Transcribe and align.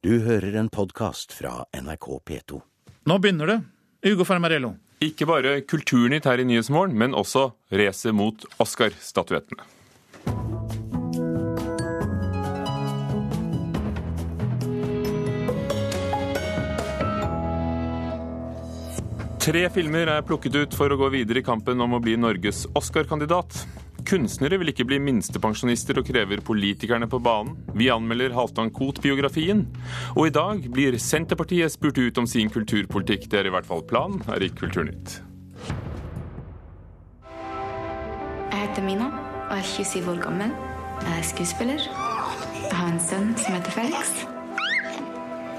Du 0.00 0.14
hører 0.24 0.54
en 0.56 0.70
podkast 0.72 1.34
fra 1.36 1.66
NRK 1.76 2.06
P2. 2.24 2.56
Nå 3.04 3.16
begynner 3.20 3.50
det. 3.50 3.56
Ugo 4.08 4.24
Farmarello. 4.24 4.70
Ikke 5.04 5.26
bare 5.28 5.58
Kulturnytt 5.68 6.24
her 6.24 6.40
i 6.40 6.46
Nyhetsmorgen, 6.48 6.94
men 6.96 7.12
også 7.12 7.50
racet 7.76 8.16
mot 8.16 8.46
Oscar-statuettene. 8.64 9.60
Tre 19.44 19.66
filmer 19.76 20.14
er 20.16 20.24
plukket 20.24 20.56
ut 20.62 20.80
for 20.80 20.88
å 20.88 20.96
gå 20.96 21.12
videre 21.12 21.44
i 21.44 21.44
kampen 21.44 21.84
om 21.84 21.98
å 21.98 22.00
bli 22.00 22.16
Norges 22.16 22.64
Oscar-kandidat. 22.72 23.66
Kunstnere 24.10 24.56
vil 24.58 24.72
ikke 24.72 24.88
bli 24.90 24.96
minstepensjonister 25.06 26.00
og 26.00 26.08
krever 26.08 26.40
politikerne 26.42 27.06
på 27.06 27.20
banen. 27.22 27.52
Vi 27.78 27.86
anmelder 27.94 28.32
Halvdan 28.34 28.72
Koht-biografien. 28.74 29.60
Og 30.16 30.26
i 30.26 30.32
dag 30.34 30.64
blir 30.74 30.96
Senterpartiet 30.98 31.70
spurt 31.70 32.00
ut 32.02 32.18
om 32.18 32.26
sin 32.26 32.50
kulturpolitikk. 32.50 33.28
Det 33.30 33.38
er 33.38 33.46
i 33.46 33.52
hvert 33.54 33.68
fall 33.68 33.84
planen 33.86 34.18
her 34.26 34.42
i 34.42 34.50
Kulturnytt. 34.50 35.20
Jeg 38.50 38.58
heter 38.64 38.82
Mina 38.82 39.12
og 39.46 39.54
er 39.60 39.62
27 39.76 40.02
år 40.10 40.18
gammel. 40.26 40.58
Jeg 41.06 41.14
er 41.14 41.30
skuespiller. 41.30 41.86
Jeg 42.66 42.76
har 42.80 42.90
en 42.90 43.00
sønn 43.06 43.30
som 43.38 43.54
heter 43.60 43.78
Felix. 43.78 44.14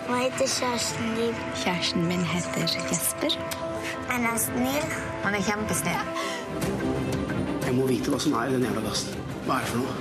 Hva 0.10 0.26
heter 0.26 0.52
kjæresten 0.58 1.16
din? 1.22 1.44
Kjæresten 1.63 2.04
min 2.12 2.27
heter 2.36 2.68
Jesper. 2.91 3.40
Han 4.12 4.27
er 4.27 4.40
snill. 4.44 4.96
Han 5.24 5.40
er 5.40 5.48
kjempesnill. 5.48 6.80
Jeg 7.72 7.78
må 7.80 7.86
vite 7.88 8.12
hva 8.12 8.18
som 8.20 8.34
er 8.36 8.50
i 8.50 8.56
den 8.58 8.66
jævla 8.68 8.82
gassen. 8.84 9.14
Hva 9.46 9.56
er 9.56 9.62
det 9.64 9.70
for 9.72 9.80
noe? 9.80 9.94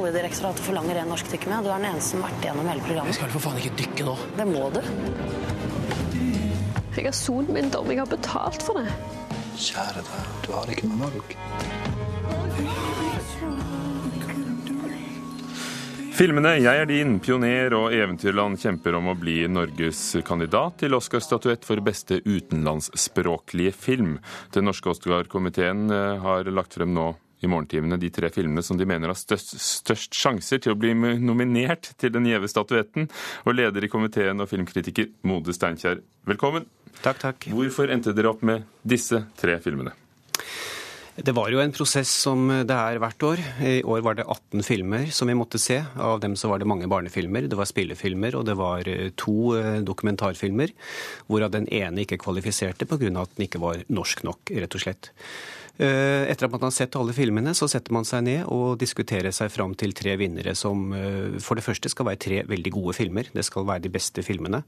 Oljedirektoratet 0.00 0.64
forlanger 0.66 0.98
en 1.04 1.12
norsk 1.12 1.30
dykker 1.30 1.52
med. 1.52 1.62
Du 1.62 1.70
er 1.70 1.76
den 1.78 1.86
eneste 1.92 2.16
som 2.16 2.24
har 2.24 2.32
vært 2.32 2.42
igjennom 2.48 2.66
hele 2.72 2.80
Jeg 2.80 2.86
programmet. 2.88 3.14
skal 3.14 3.28
vel 3.28 3.34
for 3.36 3.44
faen 3.44 3.60
ikke 3.60 3.76
dykke 3.84 4.02
nå. 4.08 4.14
Det 4.40 4.46
må 4.50 4.64
du. 4.74 4.80
Jeg 6.96 7.06
har 7.06 7.14
sonet 7.20 7.54
min 7.54 7.70
dom. 7.70 7.86
Jeg 7.94 8.02
har 8.02 8.10
betalt 8.10 8.66
for 8.66 8.80
det. 8.82 8.88
Kjære 9.60 10.02
deg, 10.02 10.26
du 10.42 10.50
har 10.56 10.74
ikke 10.74 10.90
noe 10.90 11.06
valg. 11.06 11.36
Filmene 16.20 16.58
'Jeg 16.60 16.76
er 16.76 16.84
din', 16.84 17.18
'Pioner' 17.18 17.72
og 17.72 17.94
'Eventyrland' 17.96 18.60
kjemper 18.60 18.92
om 18.92 19.06
å 19.08 19.14
bli 19.16 19.48
Norges 19.48 20.20
kandidat 20.20 20.76
til 20.82 20.92
Oscar-statuett 20.92 21.64
for 21.64 21.80
beste 21.80 22.20
utenlandsspråklige 22.20 23.72
film. 23.72 24.18
Den 24.52 24.68
norske 24.68 24.90
Oscar-komiteen 24.92 25.88
eh, 25.88 26.20
har 26.20 26.44
lagt 26.44 26.76
frem 26.76 26.92
nå 26.92 27.16
i 27.40 27.48
morgentimene 27.48 27.96
de 27.96 28.10
tre 28.10 28.28
filmene 28.28 28.60
som 28.62 28.76
de 28.76 28.84
mener 28.84 29.08
har 29.08 29.16
størst, 29.16 29.56
størst 29.56 30.12
sjanser 30.12 30.60
til 30.60 30.74
å 30.74 30.78
bli 30.78 30.92
nominert 30.92 31.94
til 31.96 32.12
den 32.12 32.28
gjeve 32.28 32.52
statuetten. 32.52 33.08
Og 33.46 33.56
leder 33.56 33.80
i 33.80 33.88
komiteen 33.88 34.44
og 34.44 34.52
filmkritiker 34.52 35.08
Mode 35.24 35.56
Steinkjer, 35.56 36.04
velkommen. 36.28 36.68
Takk, 37.00 37.24
takk. 37.24 37.48
Hvorfor 37.48 37.88
endte 37.88 38.12
dere 38.12 38.28
opp 38.28 38.44
med 38.44 38.68
disse 38.84 39.24
tre 39.40 39.56
filmene? 39.64 39.96
Det 41.20 41.34
var 41.36 41.50
jo 41.52 41.58
en 41.60 41.72
prosess 41.74 42.08
som 42.22 42.46
det 42.48 42.72
er 42.72 42.96
hvert 43.02 43.24
år. 43.28 43.40
I 43.60 43.72
år 43.84 44.00
var 44.06 44.16
det 44.16 44.24
18 44.24 44.62
filmer 44.64 45.10
som 45.12 45.28
vi 45.28 45.36
måtte 45.36 45.60
se. 45.60 45.76
Av 46.00 46.20
dem 46.22 46.32
så 46.38 46.48
var 46.48 46.62
det 46.62 46.68
mange 46.70 46.88
barnefilmer, 46.88 47.44
det 47.44 47.58
var 47.58 47.68
spillefilmer 47.68 48.38
og 48.38 48.46
det 48.48 48.54
var 48.56 48.88
eh, 48.88 49.10
to 49.20 49.52
eh, 49.58 49.82
dokumentarfilmer. 49.84 50.72
Hvorav 51.28 51.52
den 51.52 51.68
ene 51.68 52.06
ikke 52.06 52.22
kvalifiserte 52.24 52.88
pga. 52.88 53.12
at 53.20 53.36
den 53.36 53.44
ikke 53.44 53.60
var 53.60 53.84
norsk 53.92 54.24
nok, 54.24 54.54
rett 54.62 54.78
og 54.78 54.84
slett. 54.86 55.12
Eh, 55.80 56.28
Etter 56.28 56.44
at 56.44 56.52
man 56.52 56.66
har 56.66 56.74
sett 56.76 56.96
alle 56.98 57.14
filmene, 57.16 57.54
så 57.56 57.64
setter 57.70 57.94
man 57.96 58.04
seg 58.04 58.26
ned 58.26 58.42
og 58.52 58.76
diskuterer 58.80 59.32
seg 59.32 59.48
fram 59.52 59.72
til 59.80 59.94
tre 59.96 60.12
vinnere 60.20 60.52
som 60.58 60.90
eh, 60.92 61.38
for 61.40 61.56
det 61.56 61.64
første 61.64 61.88
skal 61.88 62.10
være 62.10 62.20
tre 62.20 62.42
veldig 62.50 62.72
gode 62.74 62.96
filmer. 62.98 63.30
Det 63.32 63.46
skal 63.46 63.64
være 63.68 63.86
de 63.86 63.92
beste 63.94 64.24
filmene. 64.26 64.60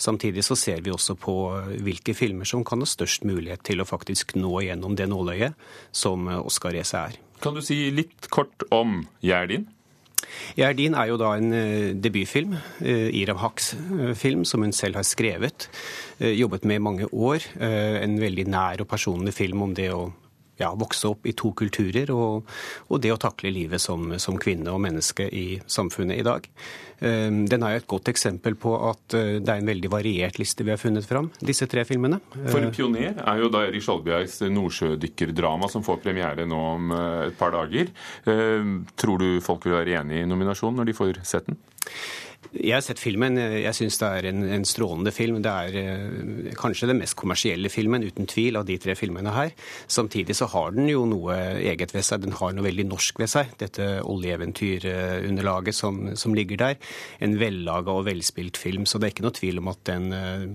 Samtidig 0.00 0.46
så 0.46 0.56
ser 0.56 0.80
vi 0.86 0.94
også 0.94 1.18
på 1.20 1.36
eh, 1.58 1.76
hvilke 1.84 2.16
filmer 2.16 2.48
som 2.48 2.64
kan 2.64 2.80
ha 2.80 2.88
størst 2.88 3.28
mulighet 3.28 3.66
til 3.68 3.84
å 3.84 3.88
faktisk 3.88 4.38
nå 4.40 4.64
gjennom 4.64 4.96
det 4.96 5.10
nåløyet 5.12 5.60
som 5.92 6.30
Oscar-racet 6.40 7.00
er. 7.02 7.22
Kan 7.44 7.58
du 7.58 7.60
si 7.60 7.90
litt 7.92 8.30
kort 8.32 8.64
om 8.72 9.04
'Jeg 9.20 9.36
er 9.36 9.46
din'? 9.52 9.68
Jeg 10.56 10.80
er 10.80 11.06
jo 11.06 11.18
da 11.20 11.34
en 11.36 12.00
debutfilm, 12.00 12.56
Iram 12.80 13.36
Haqs 13.36 13.74
eh, 13.74 14.14
film, 14.14 14.44
som 14.44 14.62
hun 14.62 14.72
selv 14.72 14.96
har 14.96 15.04
skrevet. 15.04 15.68
jobbet 16.18 16.64
med 16.64 16.76
i 16.76 16.78
mange 16.78 17.04
år. 17.12 17.42
en 17.60 18.20
veldig 18.20 18.46
nær 18.48 18.80
og 18.80 18.88
personlig 18.88 19.34
film 19.34 19.62
om 19.62 19.74
det 19.74 19.92
å 19.92 20.12
ja, 20.60 20.70
vokse 20.78 21.08
opp 21.10 21.26
i 21.26 21.32
to 21.36 21.50
kulturer 21.56 22.10
og, 22.14 22.48
og 22.88 23.00
det 23.02 23.10
å 23.14 23.18
takle 23.20 23.50
livet 23.54 23.82
som, 23.82 24.12
som 24.22 24.36
kvinne 24.38 24.70
og 24.70 24.80
menneske 24.84 25.26
i 25.34 25.60
samfunnet 25.66 26.20
i 26.20 26.26
dag. 26.26 26.46
Eh, 27.00 27.26
Den 27.50 27.64
er 27.66 27.74
jo 27.74 27.80
et 27.82 27.88
godt 27.90 28.10
eksempel 28.12 28.54
på 28.60 28.74
at 28.90 29.16
eh, 29.18 29.38
det 29.42 29.50
er 29.50 29.62
en 29.62 29.70
veldig 29.72 29.90
variert 29.92 30.38
liste 30.38 30.62
vi 30.64 30.70
har 30.74 30.80
funnet 30.80 31.06
fram, 31.08 31.30
disse 31.42 31.66
tre 31.70 31.84
filmene. 31.88 32.20
For 32.48 32.60
Eh, 32.60 32.68
en 32.68 32.74
pioner 32.74 33.18
er 33.18 33.42
jo 33.42 33.50
da 33.52 33.64
Erik 33.66 33.82
Skjoldbjergs 33.84 34.40
nordsjødykkerdrama 34.54 35.68
som 35.72 35.84
får 35.86 36.02
premiere 36.04 36.46
nå 36.48 36.60
om 36.74 36.92
eh, 36.94 37.28
et 37.30 37.38
par 37.40 37.54
dager. 37.56 37.90
Eh, 38.30 38.74
Tror 39.00 39.18
du 39.20 39.40
folk 39.44 39.66
vil 39.66 39.74
være 39.78 39.98
enig 40.00 40.22
i 40.22 40.28
nominasjonen 40.30 40.78
når 40.80 40.90
de 40.92 40.96
får 40.96 41.18
sett 41.26 41.50
den? 41.50 41.58
Jeg 42.52 42.76
har 42.76 42.84
sett 42.84 43.00
filmen. 43.02 43.38
Jeg 43.38 43.74
syns 43.76 43.98
det 44.00 44.08
er 44.08 44.28
en, 44.30 44.42
en 44.56 44.66
strålende 44.68 45.12
film. 45.14 45.40
Det 45.44 45.50
er 45.52 45.78
eh, 45.80 46.52
kanskje 46.58 46.88
den 46.90 47.00
mest 47.00 47.16
kommersielle 47.18 47.70
filmen, 47.72 48.04
uten 48.06 48.28
tvil, 48.30 48.58
av 48.60 48.68
de 48.68 48.76
tre 48.82 48.96
filmene 48.98 49.32
her. 49.34 49.54
Samtidig 49.90 50.36
så 50.38 50.48
har 50.52 50.74
den 50.76 50.88
jo 50.90 51.04
noe 51.10 51.36
eget 51.62 51.94
ved 51.96 52.06
seg. 52.06 52.24
Den 52.24 52.36
har 52.38 52.54
noe 52.54 52.66
veldig 52.68 52.88
norsk 52.90 53.20
ved 53.22 53.32
seg. 53.32 53.52
Dette 53.60 53.90
oljeeventyrunderlaget 54.04 55.76
som, 55.76 56.00
som 56.20 56.36
ligger 56.36 56.60
der. 56.60 56.80
En 57.24 57.38
vellaga 57.40 57.94
og 57.94 58.06
velspilt 58.08 58.60
film. 58.60 58.86
Så 58.86 59.00
det 59.00 59.10
er 59.10 59.16
ikke 59.16 59.28
noe 59.28 59.38
tvil 59.40 59.62
om 59.62 59.72
at 59.74 59.84
den, 59.90 60.10
eh, 60.14 60.48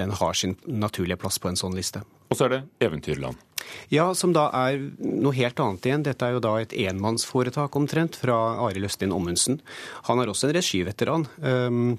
den 0.00 0.18
har 0.22 0.38
sin 0.38 0.56
naturlige 0.66 1.20
plass 1.20 1.40
på 1.42 1.52
en 1.52 1.60
sånn 1.60 1.76
liste. 1.78 2.04
Og 2.32 2.38
så 2.38 2.48
er 2.48 2.56
det 2.56 2.62
Eventyrland. 2.88 3.51
Ja, 3.92 4.06
som 4.16 4.32
da 4.32 4.46
er 4.56 4.78
noe 5.04 5.34
helt 5.36 5.60
annet 5.60 5.84
igjen. 5.84 6.04
Dette 6.06 6.24
er 6.24 6.38
jo 6.38 6.40
da 6.44 6.54
et 6.62 6.72
enmannsforetak 6.72 7.76
omtrent 7.76 8.16
fra 8.16 8.38
Arild 8.64 8.88
Østin 8.88 9.12
Ommundsen. 9.12 9.60
Han 10.08 10.22
er 10.22 10.32
også 10.32 10.48
en 10.48 10.56
regiveteran. 10.56 11.26
Um, 11.44 11.98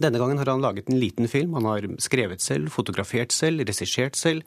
denne 0.00 0.18
gangen 0.20 0.40
har 0.40 0.50
han 0.50 0.64
laget 0.64 0.88
en 0.90 1.00
liten 1.00 1.28
film. 1.28 1.54
Han 1.58 1.68
har 1.68 1.86
skrevet 2.02 2.40
selv, 2.42 2.70
fotografert 2.74 3.32
selv, 3.36 3.62
regissert 3.68 4.16
selv. 4.16 4.42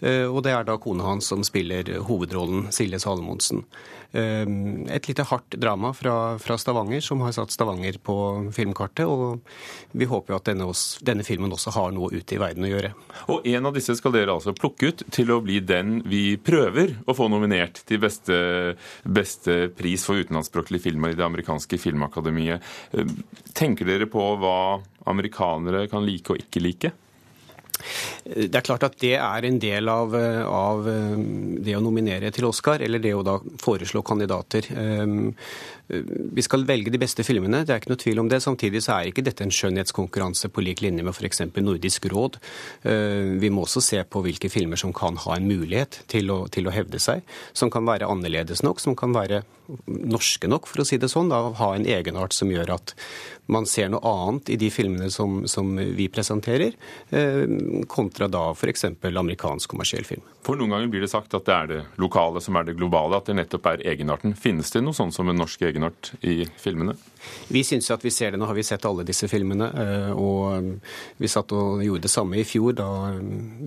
eh, 0.00 0.26
Og 0.28 0.42
det 0.44 0.52
er 0.52 0.64
da 0.68 0.76
kona 0.78 1.04
hans 1.08 1.26
som 1.32 1.42
spiller 1.44 1.84
hovedrollen, 2.08 2.68
Silje 2.72 3.00
Salomonsen. 3.00 3.64
Um, 4.10 4.86
Et 4.88 5.04
lite 5.04 5.20
hardt 5.28 5.52
drama 5.60 5.90
fra, 5.92 6.38
fra 6.40 6.56
Stavanger 6.56 7.02
som 7.04 7.20
har 7.20 7.34
satt 7.36 7.52
Stavanger 7.52 7.98
på 8.00 8.14
filmkartet. 8.56 9.04
Og 9.04 9.42
vi 9.92 10.08
håper 10.08 10.32
jo 10.32 10.38
at 10.38 10.48
denne, 10.48 10.68
denne 11.04 11.26
filmen 11.26 11.52
også 11.52 11.74
har 11.76 11.92
noe 11.92 12.08
ute 12.14 12.36
i 12.36 12.40
verden 12.40 12.64
å 12.64 12.70
gjøre. 12.70 12.94
Og 13.28 13.44
en 13.46 13.68
av 13.68 13.76
disse 13.76 13.92
skal 13.98 14.14
dere 14.16 14.32
altså 14.32 14.54
plukke 14.56 14.88
ut 14.88 15.04
til 15.12 15.34
å 15.34 15.42
bli 15.44 15.60
den 15.60 15.98
vi 16.08 16.38
prøver 16.40 16.96
å 17.04 17.16
få 17.16 17.28
nominert 17.28 17.82
til 17.84 18.00
beste, 18.00 18.38
beste 19.04 19.68
pris 19.76 20.04
for 20.08 20.16
utenlandsspråklige 20.24 20.86
filmer 20.88 21.12
i 21.12 21.18
det 21.18 21.28
amerikanske 21.28 21.76
filmakademiet. 21.76 22.64
Eh, 22.96 23.04
Tenker 23.58 23.84
dere 23.88 24.08
på 24.08 24.24
hva 24.40 24.80
amerikanere 25.10 25.86
kan 25.90 26.06
like 26.06 26.34
og 26.34 26.42
ikke 26.44 26.64
like? 26.64 26.92
Det 28.24 28.50
er 28.58 28.64
klart 28.66 28.82
at 28.88 28.96
det 28.98 29.14
er 29.14 29.46
en 29.46 29.58
del 29.62 29.88
av, 29.88 30.14
av 30.50 30.88
det 31.62 31.76
å 31.78 31.82
nominere 31.84 32.32
til 32.34 32.48
Oscar, 32.48 32.82
eller 32.82 32.98
det 32.98 33.12
å 33.14 33.22
da 33.22 33.36
foreslå 33.62 34.02
kandidater. 34.02 34.66
Vi 35.88 36.44
skal 36.44 36.66
velge 36.68 36.92
de 36.92 37.00
beste 37.00 37.24
filmene, 37.24 37.62
det 37.64 37.72
er 37.72 37.80
ikke 37.80 37.92
noe 37.94 38.00
tvil 38.00 38.20
om 38.20 38.28
det. 38.28 38.42
Samtidig 38.44 38.82
så 38.84 38.98
er 38.98 39.08
ikke 39.08 39.24
dette 39.24 39.44
en 39.44 39.54
skjønnhetskonkurranse 39.54 40.50
på 40.52 40.64
lik 40.64 40.82
linje 40.84 41.04
med 41.06 41.16
f.eks. 41.16 41.46
Nordisk 41.56 42.10
råd. 42.12 42.36
Uh, 42.84 43.38
Vi 43.40 43.50
må 43.52 43.64
også 43.64 43.82
se 43.84 44.02
på 44.04 44.22
hvilke 44.24 44.52
filmer 44.52 44.80
som 44.80 44.92
kan 44.92 45.16
ha 45.24 45.38
en 45.38 45.48
mulighet 45.48 46.02
til 46.12 46.28
å, 46.34 46.42
til 46.52 46.68
å 46.68 46.74
hevde 46.74 47.00
seg. 47.00 47.24
Som 47.56 47.72
kan 47.72 47.88
være 47.88 48.08
annerledes 48.08 48.62
nok, 48.66 48.84
som 48.84 48.96
kan 48.98 49.16
være 49.16 49.42
norske 49.86 50.48
nok, 50.48 50.68
for 50.68 50.82
å 50.82 50.86
si 50.88 50.98
det 51.00 51.10
sånn. 51.12 51.32
Da, 51.32 51.40
ha 51.58 51.72
en 51.76 51.88
egenart 51.88 52.36
som 52.36 52.52
gjør 52.52 52.76
at 52.78 52.94
man 53.52 53.66
ser 53.68 53.88
noe 53.92 54.04
annet 54.04 54.50
i 54.52 54.58
de 54.60 54.68
filmene 54.72 55.08
som, 55.12 55.40
som 55.48 55.70
vi 55.76 56.08
presenterer, 56.12 56.74
eh, 57.16 57.44
kontra 57.88 58.28
da 58.28 58.50
f.eks. 58.52 58.84
amerikansk 59.08 59.72
kommersiell 59.72 60.04
film. 60.08 60.24
For 60.44 60.56
noen 60.56 60.74
ganger 60.74 60.92
blir 60.92 61.04
det 61.04 61.10
sagt 61.12 61.36
at 61.36 61.48
det 61.48 61.54
er 61.54 61.70
det 61.70 61.80
lokale 62.00 62.42
som 62.44 62.56
er 62.60 62.68
det 62.68 62.76
globale, 62.78 63.16
at 63.16 63.28
det 63.28 63.38
nettopp 63.38 63.70
er 63.72 63.84
egenarten. 63.92 64.36
Finnes 64.36 64.72
det 64.72 64.84
noe 64.84 64.96
sånn 64.96 65.12
som 65.12 65.28
en 65.28 65.40
norsk 65.40 65.64
egenart 65.64 65.77
i 66.22 66.44
filmene? 66.58 66.94
Vi 67.50 67.60
syns 67.66 67.90
at 67.90 68.04
vi 68.04 68.10
ser 68.14 68.30
det. 68.30 68.38
Nå 68.38 68.46
har 68.46 68.54
vi 68.54 68.62
sett 68.62 68.84
alle 68.86 69.02
disse 69.04 69.26
filmene. 69.28 69.66
eh, 69.74 70.12
Og 70.14 70.80
vi 71.18 71.26
satt 71.28 71.50
og 71.52 71.82
gjorde 71.82 72.02
det 72.06 72.10
samme 72.12 72.38
i 72.38 72.44
fjor 72.46 72.72
da 72.78 72.86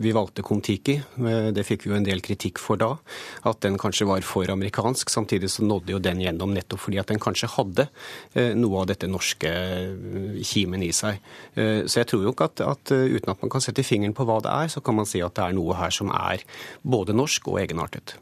vi 0.02 0.14
valgte 0.16 0.42
Kon-Tiki. 0.42 0.96
Eh, 1.20 1.52
Det 1.52 1.66
fikk 1.68 1.84
vi 1.84 1.92
jo 1.92 1.98
en 1.98 2.04
del 2.08 2.22
kritikk 2.22 2.58
for 2.58 2.78
da. 2.78 2.98
At 3.44 3.60
den 3.62 3.78
kanskje 3.78 4.08
var 4.08 4.22
for 4.22 4.46
amerikansk. 4.50 5.10
Samtidig 5.10 5.50
så 5.52 5.64
nådde 5.68 5.92
jo 5.92 6.00
den 6.00 6.22
gjennom 6.24 6.54
nettopp 6.56 6.80
fordi 6.80 7.00
at 7.00 7.08
den 7.08 7.20
kanskje 7.20 7.50
hadde 7.58 7.90
eh, 8.34 8.54
noe 8.56 8.82
av 8.82 8.88
dette 8.88 9.08
norske 9.12 9.52
eh, 9.52 10.42
kimen 10.44 10.82
i 10.84 10.92
seg. 10.92 11.20
Eh, 11.56 11.84
Så 11.86 12.00
jeg 12.02 12.08
tror 12.08 12.24
jo 12.24 12.32
ikke 12.32 12.46
at, 12.50 12.62
at 12.62 12.92
eh, 12.92 13.12
uten 13.18 13.30
at 13.36 13.42
man 13.42 13.50
kan 13.52 13.62
sette 13.62 13.84
fingeren 13.84 14.16
på 14.16 14.26
hva 14.26 14.40
det 14.42 14.52
er, 14.52 14.68
så 14.72 14.82
kan 14.82 14.96
man 14.96 15.06
si 15.06 15.22
at 15.22 15.36
det 15.36 15.44
er 15.44 15.54
noe 15.54 15.76
her 15.76 15.92
som 15.92 16.10
er 16.10 16.42
både 16.84 17.14
norsk 17.14 17.48
og 17.52 17.60
egenartet. 17.60 18.16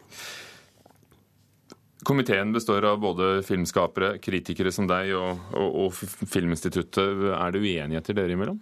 Komiteen 2.08 2.54
består 2.56 2.86
av 2.88 3.02
både 3.04 3.42
filmskapere, 3.44 4.16
kritikere 4.24 4.72
som 4.72 4.88
deg 4.88 5.12
og, 5.18 5.42
og, 5.52 5.80
og 5.84 6.30
Filminstituttet. 6.32 7.28
Er 7.36 7.52
det 7.52 7.64
uenigheter 7.64 8.16
dere 8.16 8.38
imellom? 8.38 8.62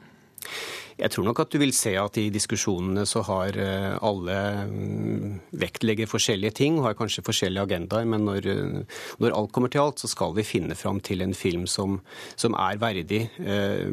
Jeg 0.97 1.13
tror 1.13 1.27
nok 1.27 1.43
at 1.43 1.51
du 1.53 1.59
vil 1.61 1.73
se 1.77 1.91
at 2.01 2.17
i 2.17 2.31
diskusjonene 2.33 3.03
så 3.05 3.21
har 3.27 3.57
eh, 3.61 3.93
alle 4.01 4.37
mm, 4.65 5.35
vektlegger 5.61 6.09
forskjellige 6.09 6.55
ting 6.57 6.79
har 6.81 6.97
kanskje 6.97 7.25
forskjellige 7.27 7.67
agendaer, 7.69 8.07
men 8.09 8.25
når, 8.25 8.47
eh, 8.49 9.01
når, 9.21 9.35
alt 9.37 9.53
kommer 9.53 9.69
til 9.69 9.83
alt, 9.83 10.01
så 10.01 10.09
skal 10.09 10.33
vi 10.33 10.47
finne 10.47 10.77
fram 10.79 10.97
til 11.05 11.21
en 11.21 11.37
film 11.37 11.67
som, 11.69 11.99
som 12.33 12.57
er 12.57 12.81
verdig 12.81 13.27
eh, 13.37 13.85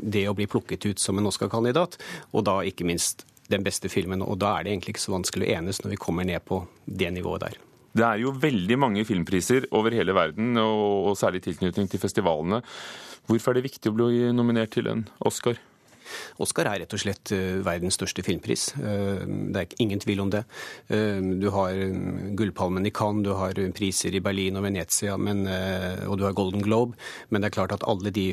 det 0.00 0.24
å 0.30 0.36
bli 0.38 0.48
plukket 0.48 0.88
ut 0.88 1.02
som 1.02 1.20
en 1.20 1.28
Oscar-kandidat, 1.28 2.00
og 2.32 2.48
da 2.48 2.62
ikke 2.64 2.88
minst 2.88 3.26
den 3.52 3.66
beste 3.66 3.92
filmen. 3.92 4.24
Og 4.24 4.40
da 4.40 4.56
er 4.56 4.64
det 4.64 4.78
egentlig 4.78 4.96
ikke 4.96 5.08
så 5.10 5.18
vanskelig 5.18 5.50
å 5.50 5.58
enes 5.58 5.84
når 5.84 5.98
vi 5.98 6.04
kommer 6.08 6.24
ned 6.24 6.40
på 6.48 6.64
det 6.86 7.12
nivået 7.12 7.50
der. 7.50 7.66
Det 7.96 8.06
er 8.06 8.20
jo 8.22 8.34
veldig 8.38 8.76
mange 8.78 9.04
filmpriser 9.06 9.66
over 9.74 9.94
hele 9.96 10.14
verden, 10.14 10.54
og, 10.62 11.10
og 11.10 11.18
særlig 11.18 11.42
tilknytning 11.46 11.90
til 11.90 12.02
festivalene. 12.02 12.62
Hvorfor 13.26 13.52
er 13.52 13.60
det 13.60 13.68
viktig 13.70 13.90
å 13.90 13.96
bli 13.96 14.30
nominert 14.34 14.72
til 14.74 14.90
en 14.90 15.04
Oscar? 15.26 15.58
Oscar 16.42 16.70
er 16.70 16.82
rett 16.82 16.94
og 16.96 17.02
slett 17.02 17.32
eh, 17.36 17.60
verdens 17.64 17.98
største 17.98 18.24
filmpris. 18.26 18.70
Eh, 18.78 19.22
det 19.54 19.62
er 19.62 19.76
ingen 19.82 20.02
tvil 20.02 20.22
om 20.24 20.32
det. 20.32 20.42
Eh, 20.92 21.20
du 21.40 21.48
har 21.54 21.76
Gullpalmen 22.38 22.86
i 22.88 22.92
Cannes, 22.94 23.24
du 23.26 23.32
har 23.36 23.58
priser 23.76 24.14
i 24.16 24.22
Berlin 24.24 24.58
og 24.58 24.66
Venezia, 24.66 25.16
men, 25.20 25.42
og 26.06 26.18
du 26.18 26.24
har 26.26 26.36
Golden 26.36 26.62
Globe. 26.64 26.96
Men 27.30 27.42
det 27.42 27.50
er 27.50 27.56
klart 27.58 27.74
at 27.74 27.86
alle 27.88 28.12
de 28.14 28.28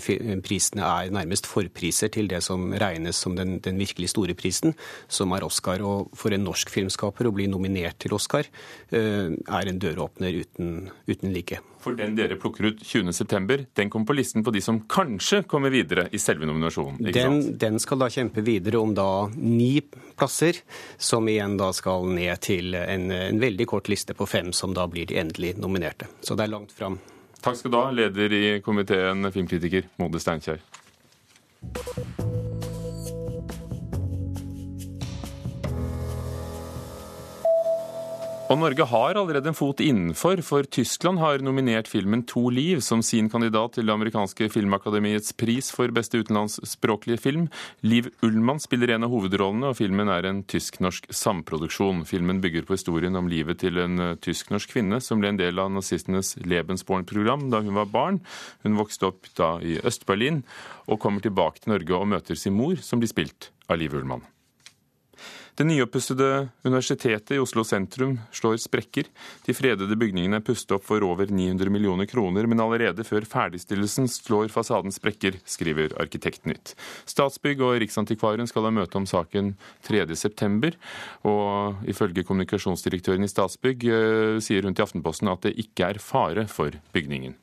prisene 0.45 0.85
er 0.85 1.13
nærmest 1.13 1.47
forpriser 1.50 2.12
til 2.13 2.29
det 2.31 2.41
som 2.45 2.69
regnes 2.74 3.19
som 3.24 3.35
den, 3.38 3.57
den 3.63 3.80
virkelig 3.80 4.12
store 4.13 4.35
prisen, 4.38 4.75
som 5.07 5.33
er 5.35 5.45
Oscar. 5.47 5.83
Og 5.85 6.12
for 6.18 6.35
en 6.35 6.45
norsk 6.47 6.71
filmskaper 6.73 7.30
å 7.30 7.35
bli 7.35 7.50
nominert 7.51 8.00
til 8.03 8.15
Oscar 8.18 8.47
er 8.91 9.71
en 9.71 9.81
døråpner 9.81 10.44
uten, 10.44 10.88
uten 11.09 11.33
like. 11.35 11.62
For 11.88 11.95
den 11.95 12.18
dere 12.18 12.36
plukker 12.36 12.66
ut 12.68 12.81
20.9, 12.84 13.66
den 13.74 13.89
kommer 13.89 14.10
på 14.10 14.16
listen 14.18 14.44
på 14.44 14.51
de 14.51 14.60
som 14.62 14.81
kanskje 14.92 15.45
kommer 15.48 15.72
videre 15.72 16.10
i 16.12 16.19
selve 16.19 16.44
nominasjonen? 16.50 17.00
ikke 17.00 17.13
Den, 17.16 17.38
den, 17.62 17.78
skal 17.80 18.01
da 18.01 18.10
kjempe 18.12 18.44
videre 18.44 18.81
om 18.81 18.92
da 18.98 19.30
ni 19.31 19.80
plasser, 20.19 20.60
som 21.00 21.30
igjen 21.31 21.56
da 21.56 21.69
skal 21.72 22.10
ned 22.12 22.42
til 22.44 22.75
en, 22.75 23.07
en 23.16 23.39
veldig 23.39 23.69
kort 23.72 23.88
liste 23.88 24.18
på 24.19 24.28
fem, 24.28 24.51
som 24.51 24.75
da 24.75 24.84
blir 24.92 25.07
de 25.07 25.22
endelig 25.22 25.54
nominerte. 25.62 26.10
Så 26.19 26.36
det 26.36 26.50
er 26.50 26.57
langt 26.57 26.75
fram. 26.75 27.00
Takk 27.39 27.56
skal 27.62 27.72
du 27.72 27.80
ha, 27.80 27.86
leder 27.95 28.36
i 28.36 28.44
komiteen, 28.66 29.31
filmkritiker 29.31 29.88
Mode 30.04 30.19
Steinkjer. 30.19 30.60
Og 38.47 38.55
Norge 38.61 38.85
har 38.88 39.17
allerede 39.19 39.49
en 39.51 39.57
fot 39.57 39.81
innenfor, 39.83 40.39
for 40.39 40.63
Tyskland 40.71 41.19
har 41.19 41.41
nominert 41.44 41.89
filmen 41.91 42.21
To 42.31 42.45
liv 42.47 42.79
som 42.85 43.01
sin 43.03 43.27
kandidat 43.27 43.73
til 43.75 43.89
det 43.89 43.91
amerikanske 43.91 44.47
filmakademiets 44.53 45.33
pris 45.35 45.67
for 45.75 45.91
beste 45.91 46.21
utenlandsspråklige 46.21 47.19
film. 47.19 47.49
Liv 47.83 48.07
Ullmann 48.23 48.61
spiller 48.63 48.94
en 48.95 49.03
av 49.03 49.11
hovedrollene, 49.11 49.73
og 49.73 49.75
filmen 49.81 50.07
er 50.13 50.29
en 50.29 50.39
tysk-norsk 50.47 51.09
samproduksjon. 51.11 52.05
Filmen 52.07 52.39
bygger 52.39 52.63
på 52.63 52.77
historien 52.77 53.19
om 53.19 53.27
livet 53.27 53.59
til 53.65 53.81
en 53.83 53.99
eh, 53.99 54.15
tysk-norsk 54.23 54.71
kvinne 54.77 55.01
som 55.03 55.19
ble 55.19 55.33
en 55.33 55.41
del 55.44 55.59
av 55.59 55.75
nazistenes 55.75 56.38
Lebensborn-program 56.47 57.49
da 57.51 57.59
hun 57.67 57.75
var 57.75 57.91
barn. 57.91 58.21
Hun 58.63 58.79
vokste 58.79 59.11
opp 59.11 59.27
da 59.35 59.57
i 59.59 59.75
Øst-Berlin, 59.83 60.45
og 60.88 61.03
kommer 61.03 61.19
tilbake 61.19 61.65
til 61.65 61.75
Norge 61.75 61.99
og 61.99 62.07
møter 62.15 62.39
sin 62.39 62.55
mor, 62.55 62.79
som 62.79 63.03
blir 63.03 63.11
spilt 63.11 63.51
av 63.67 63.83
Liv 63.83 63.99
Ullmann. 63.99 64.23
Det 65.57 65.65
nyoppussede 65.65 66.50
Universitetet 66.63 67.31
i 67.31 67.39
Oslo 67.42 67.63
sentrum 67.65 68.19
slår 68.31 68.59
sprekker. 68.62 69.07
De 69.45 69.56
fredede 69.57 69.95
bygningene 69.98 70.38
er 70.38 70.44
pustet 70.45 70.75
opp 70.75 70.83
for 70.86 71.01
over 71.01 71.31
900 71.33 71.74
millioner 71.74 72.06
kroner, 72.06 72.45
men 72.45 72.62
allerede 72.62 73.01
før 73.07 73.25
ferdigstillelsen 73.25 74.06
slår 74.06 74.54
fasaden 74.54 74.94
sprekker, 74.94 75.39
skriver 75.50 75.95
Arkitektnytt. 75.98 76.75
Statsbygg 77.09 77.65
og 77.65 77.80
Riksantikvaren 77.81 78.45
skal 78.45 78.69
ha 78.69 78.74
møte 78.77 79.01
om 79.01 79.09
saken 79.09 79.56
3.9, 79.89 80.75
og 81.25 81.89
ifølge 81.89 82.27
kommunikasjonsdirektøren 82.30 83.25
i 83.25 83.33
Statsbygg 83.33 83.89
eh, 83.89 84.38
sier 84.45 84.69
hun 84.69 84.77
til 84.77 84.86
Aftenposten 84.86 85.33
at 85.33 85.50
det 85.50 85.57
ikke 85.65 85.89
er 85.89 86.04
fare 86.06 86.45
for 86.54 86.77
bygningen. 86.94 87.33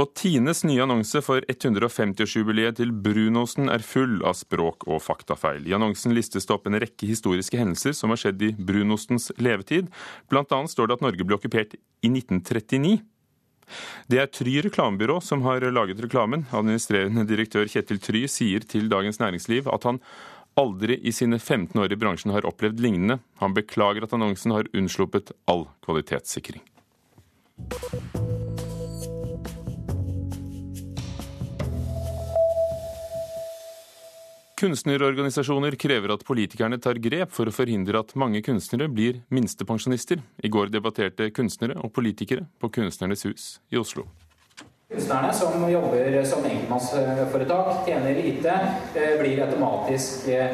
Og 0.00 0.14
Tines 0.16 0.62
nye 0.64 0.80
annonse 0.80 1.20
for 1.20 1.44
150-årsjubileet 1.52 2.78
til 2.78 2.92
brunosten 3.04 3.68
er 3.68 3.84
full 3.84 4.22
av 4.24 4.38
språk- 4.38 4.86
og 4.88 5.02
faktafeil. 5.04 5.66
I 5.68 5.74
annonsen 5.76 6.14
listes 6.16 6.48
det 6.48 6.54
opp 6.54 6.70
en 6.70 6.78
rekke 6.80 7.08
historiske 7.10 7.60
hendelser 7.60 7.92
som 7.96 8.12
har 8.12 8.22
skjedd 8.22 8.40
i 8.46 8.54
brunostens 8.56 9.28
levetid. 9.36 9.90
Blant 10.32 10.54
annet 10.56 10.72
står 10.72 10.88
det 10.88 10.96
at 10.96 11.04
Norge 11.04 11.26
ble 11.26 11.36
okkupert 11.36 11.76
i 11.76 12.08
1939. 12.08 13.02
Det 14.10 14.22
er 14.22 14.32
Try 14.32 14.56
reklamebyrå 14.64 15.20
som 15.22 15.44
har 15.44 15.68
laget 15.68 16.00
reklamen. 16.00 16.46
Administrerende 16.48 17.26
direktør 17.28 17.68
Kjetil 17.68 18.00
Try 18.00 18.24
sier 18.32 18.64
til 18.64 18.88
Dagens 18.90 19.20
Næringsliv 19.20 19.68
at 19.68 19.84
han 19.84 20.00
aldri 20.58 20.96
i 20.96 21.12
sine 21.12 21.36
15 21.38 21.76
år 21.76 21.92
i 21.92 22.00
bransjen 22.00 22.32
har 22.32 22.48
opplevd 22.48 22.80
lignende. 22.80 23.20
Han 23.44 23.52
beklager 23.54 24.08
at 24.08 24.16
annonsen 24.16 24.56
har 24.56 24.72
unnsluppet 24.72 25.36
all 25.44 25.68
kvalitetssikring. 25.84 26.64
Kunstnerorganisasjoner 34.60 35.72
krever 35.80 36.12
at 36.12 36.20
politikerne 36.28 36.76
tar 36.84 36.98
grep 37.00 37.30
for 37.32 37.48
å 37.48 37.52
forhindre 37.54 38.02
at 38.02 38.10
mange 38.20 38.42
kunstnere 38.44 38.90
blir 38.92 39.22
minstepensjonister. 39.32 40.20
I 40.44 40.50
går 40.52 40.68
debatterte 40.74 41.30
kunstnere 41.32 41.78
og 41.80 41.94
politikere 41.96 42.44
på 42.60 42.68
Kunstnernes 42.76 43.24
hus 43.24 43.64
i 43.72 43.80
Oslo. 43.80 44.04
Kunstnerne 44.90 45.30
som 45.32 45.64
jobber 45.70 46.24
som 46.28 46.44
enkeltmannsforetak, 46.44 47.86
tjener 47.86 48.14
lite, 48.20 48.52
eh, 49.00 49.16
blir 49.22 49.40
automatisk 49.46 50.28
eh, 50.28 50.52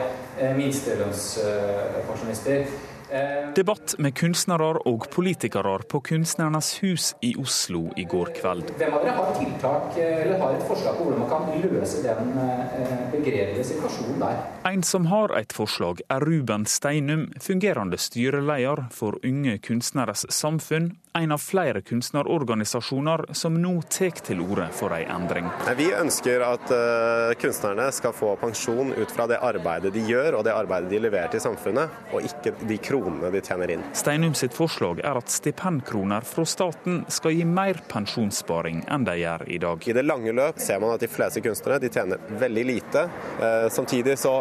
minstelønnspensjonister. 0.55 2.67
Eh, 3.11 3.53
Debatt 3.55 3.95
med 3.99 4.15
kunstnere 4.19 4.73
og 4.91 5.07
politikere 5.15 5.77
på 5.87 6.01
Kunstnernes 6.09 6.73
hus 6.83 7.13
i 7.23 7.35
Oslo 7.39 7.85
i 7.97 8.05
går 8.09 8.33
kveld. 8.41 8.73
Hvem 8.81 8.97
av 8.99 9.05
dere 9.05 9.15
har 9.15 9.31
tiltak 9.37 9.99
eller 10.03 10.41
har 10.41 10.57
et 10.57 10.67
forslag 10.67 10.99
på 10.99 11.07
hvordan 11.07 11.23
man 11.23 11.31
kan 11.31 11.63
løse 11.63 12.03
den 12.03 12.33
eh, 12.43 12.97
begredelige 13.15 13.69
situasjonen 13.71 14.25
der? 14.25 14.43
En 14.73 14.83
som 14.83 15.07
har 15.13 15.37
et 15.39 15.55
forslag, 15.55 16.03
er 16.11 16.27
Ruben 16.27 16.67
Steinum, 16.67 17.29
fungerende 17.41 17.99
styreleder 18.01 18.89
for 18.91 19.21
Unge 19.23 19.59
Kunstneres 19.63 20.27
Samfunn, 20.29 20.97
en 21.17 21.33
av 21.33 21.39
flere 21.39 21.81
kunstnerorganisasjoner 21.81 23.25
som 23.33 23.57
nå 23.63 23.75
tar 23.83 24.11
til 24.27 24.41
orde 24.45 24.69
for 24.77 24.93
en 24.97 25.11
endring. 25.17 25.49
Vi 25.79 25.89
ønsker 25.95 26.43
at 26.45 26.73
uh, 26.73 27.33
kunstnerne 27.41 27.89
skal 27.95 28.15
få 28.17 28.35
pensjon 28.41 28.93
ut 28.97 29.13
fra 29.13 29.27
det 29.31 29.39
arbeidet 29.45 29.95
de 29.95 30.05
gjør 30.09 30.39
og 30.39 30.45
det 30.47 30.55
arbeidet 30.55 30.93
de 30.93 31.01
leverer 31.07 31.33
til 31.33 31.43
samfunnet, 31.45 31.93
og 32.13 32.27
ikke 32.27 32.55
de 32.67 32.79
kronene 32.83 33.31
de 33.33 33.43
tjener 33.45 33.73
inn. 33.77 33.87
Steinum 33.97 34.37
sitt 34.39 34.57
forslag 34.57 35.01
er 35.05 35.21
at 35.21 35.33
stipendkroner 35.33 36.27
fra 36.27 36.47
staten 36.49 37.03
skal 37.13 37.37
gi 37.37 37.49
mer 37.49 37.81
pensjonssparing 37.91 38.85
enn 38.93 39.09
de 39.09 39.17
gjør 39.23 39.47
i 39.49 39.61
dag. 39.63 39.89
I 39.89 39.97
det 39.97 40.07
lange 40.07 40.37
løp 40.37 40.61
ser 40.63 40.83
man 40.83 40.95
at 40.97 41.03
de 41.05 41.11
fleste 41.11 41.43
kunstnere 41.45 41.81
de 41.83 41.93
tjener 41.93 42.23
veldig 42.45 42.69
lite. 42.75 43.09
Uh, 43.41 43.67
samtidig 43.73 44.19
så 44.21 44.41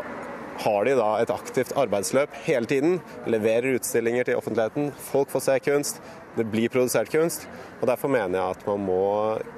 har 0.57 0.85
de 0.85 0.93
da 0.95 1.07
et 1.19 1.31
aktivt 1.33 1.73
arbeidsløp 1.77 2.35
hele 2.45 2.69
tiden. 2.69 2.99
Leverer 3.27 3.75
utstillinger 3.75 4.27
til 4.27 4.39
offentligheten. 4.39 4.93
Folk 5.11 5.33
får 5.33 5.43
se 5.49 5.57
kunst 5.65 5.99
det 6.35 6.45
blir 6.51 6.69
produsert 6.69 7.11
kunst. 7.11 7.47
og 7.81 7.87
Derfor 7.87 8.11
mener 8.11 8.39
jeg 8.39 8.55
at 8.55 8.65
man 8.67 8.83
må 8.87 9.01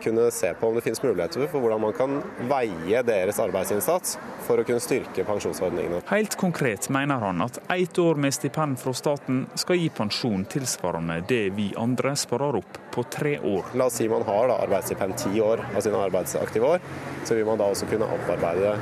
kunne 0.04 0.28
se 0.34 0.52
på 0.58 0.70
om 0.70 0.76
det 0.78 0.84
finnes 0.86 1.04
muligheter 1.04 1.48
for 1.52 1.64
hvordan 1.64 1.82
man 1.82 1.96
kan 1.98 2.20
veie 2.50 3.04
deres 3.06 3.40
arbeidsinnsats 3.42 4.18
for 4.48 4.60
å 4.60 4.66
kunne 4.68 4.84
styrke 4.84 5.26
pensjonsordningene. 5.28 6.02
Helt 6.12 6.38
konkret 6.40 6.90
mener 6.94 7.22
han 7.24 7.42
at 7.46 7.60
ett 7.74 8.00
år 8.02 8.20
med 8.20 8.36
stipend 8.36 8.80
fra 8.82 8.94
staten 8.98 9.46
skal 9.56 9.80
gi 9.82 9.90
pensjon 9.94 10.46
tilsvarende 10.50 11.22
det 11.30 11.44
vi 11.58 11.72
andre 11.78 12.16
sparer 12.20 12.60
opp 12.62 12.82
på 12.94 13.06
tre 13.14 13.38
år. 13.40 13.74
La 13.78 13.90
oss 13.92 14.00
si 14.02 14.08
man 14.10 14.26
har 14.28 14.50
da 14.50 14.62
arbeidsstipend 14.66 15.18
ti 15.22 15.42
år 15.42 15.62
av 15.74 15.84
sine 15.86 16.00
arbeidsaktive 16.02 16.78
år, 16.78 16.88
så 17.26 17.38
vil 17.38 17.46
man 17.46 17.60
da 17.62 17.70
også 17.70 17.90
kunne 17.92 18.10
opparbeide 18.18 18.74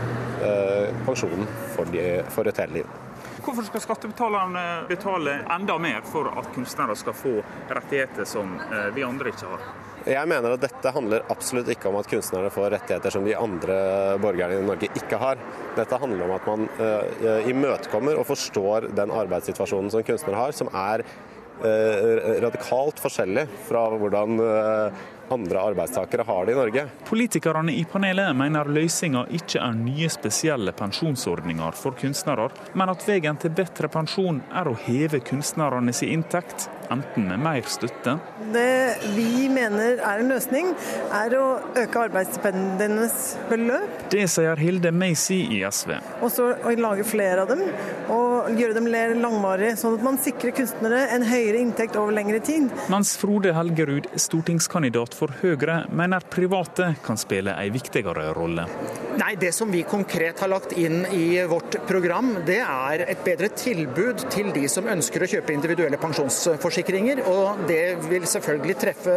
eh, 0.46 0.94
pensjonen 1.08 1.50
for, 1.76 1.90
de, 1.92 2.06
for 2.32 2.48
et 2.48 2.64
helt 2.64 2.80
liv. 2.82 3.05
Hvorfor 3.46 3.64
skal 3.68 3.82
skattebetalerne 3.82 4.62
betale 4.90 5.36
enda 5.54 5.78
mer 5.78 6.02
for 6.10 6.32
at 6.34 6.48
kunstnere 6.56 6.96
skal 6.98 7.14
få 7.14 7.34
rettigheter 7.70 8.26
som 8.26 8.56
eh, 8.58 8.88
vi 8.96 9.04
andre 9.06 9.30
ikke 9.30 9.52
har? 9.52 9.68
Jeg 10.06 10.30
mener 10.30 10.56
at 10.56 10.64
dette 10.64 10.94
handler 10.94 11.28
absolutt 11.34 11.70
ikke 11.74 11.92
om 11.92 12.00
at 12.00 12.10
kunstnerne 12.10 12.50
får 12.54 12.74
rettigheter 12.74 13.14
som 13.14 13.26
de 13.26 13.36
andre 13.38 13.78
borgerne 14.22 14.58
i 14.58 14.66
Norge 14.66 14.90
ikke 14.98 15.18
har. 15.22 15.40
Dette 15.78 16.02
handler 16.02 16.26
om 16.26 16.34
at 16.36 16.50
man 16.50 16.68
uh, 16.78 17.48
imøtekommer 17.50 18.18
og 18.22 18.28
forstår 18.30 18.90
den 18.98 19.14
arbeidssituasjonen 19.14 19.90
som 19.94 20.06
kunstnere 20.06 20.42
har, 20.44 20.54
som 20.54 20.70
er 20.70 21.06
uh, 21.06 22.12
radikalt 22.46 23.02
forskjellig 23.02 23.48
fra 23.66 23.88
hvordan 23.98 24.38
andre 25.34 25.62
arbeidstakere 25.72 26.26
har 26.28 26.46
det 26.46 26.54
i 26.54 26.60
Norge. 26.60 26.86
Politikerne 27.10 27.74
i 27.74 27.84
panelet 27.92 28.36
mener 28.38 28.70
løsninga 28.70 29.26
ikke 29.36 29.62
er 29.62 29.78
nye 29.80 30.10
spesielle 30.12 30.74
pensjonsordninger 30.76 31.78
for 31.80 31.98
kunstnere, 32.00 32.50
men 32.74 32.94
at 32.94 33.06
veien 33.08 33.40
til 33.42 33.54
bedre 33.56 33.90
pensjon 33.92 34.42
er 34.54 34.70
å 34.70 34.78
heve 34.86 35.22
kunstnernes 35.26 36.04
inntekt 36.06 36.70
enten 36.92 37.28
med 37.28 37.40
mer 37.42 37.66
støtte 37.70 38.18
Det 38.54 38.98
vi 39.16 39.48
mener 39.50 39.98
er 39.98 40.22
en 40.22 40.30
løsning, 40.30 40.68
er 41.16 41.34
å 41.38 41.46
øke 41.82 42.04
arbeidsstipendenes 42.08 43.16
beløp. 43.50 44.06
Det 44.14 44.28
sier 44.32 44.60
Hilde 44.62 44.92
Macy 44.94 45.40
i 45.58 45.62
SV. 45.66 45.96
Og 46.22 46.30
så 46.34 46.52
å 46.54 46.74
lage 46.78 47.06
flere 47.08 47.46
av 47.46 47.50
dem, 47.50 47.64
og 48.14 48.52
gjøre 48.60 48.78
dem 48.78 48.90
mer 48.92 49.16
langvarige, 49.18 49.76
sånn 49.82 49.98
at 49.98 50.06
man 50.06 50.20
sikrer 50.22 50.54
kunstnere 50.60 51.08
en 51.16 51.26
høyere 51.26 51.64
inntekt 51.64 51.98
over 52.00 52.14
lengre 52.16 52.42
tid. 52.46 52.70
Mens 52.94 53.16
Frode 53.20 53.56
Helgerud, 53.58 54.12
stortingskandidat 54.28 55.15
for 55.16 55.32
Høyre, 55.42 55.86
mener 55.96 56.24
private 56.32 56.92
kan 57.06 57.18
spille 57.20 57.54
en 57.56 57.74
viktigere 57.74 58.28
rolle. 58.36 58.66
Nei, 59.16 59.36
Det 59.40 59.52
som 59.56 59.72
vi 59.72 59.84
konkret 59.88 60.40
har 60.44 60.50
lagt 60.52 60.74
inn 60.76 61.06
i 61.14 61.40
vårt 61.48 61.78
program, 61.88 62.34
det 62.46 62.60
er 62.60 63.04
et 63.06 63.24
bedre 63.24 63.50
tilbud 63.56 64.26
til 64.32 64.52
de 64.56 64.66
som 64.72 64.88
ønsker 64.92 65.24
å 65.24 65.30
kjøpe 65.30 65.54
individuelle 65.56 66.00
pensjonsforsikringer. 66.02 67.24
Og 67.32 67.64
det 67.70 67.96
vil 68.10 68.28
selvfølgelig 68.28 68.78
treffe 68.82 69.16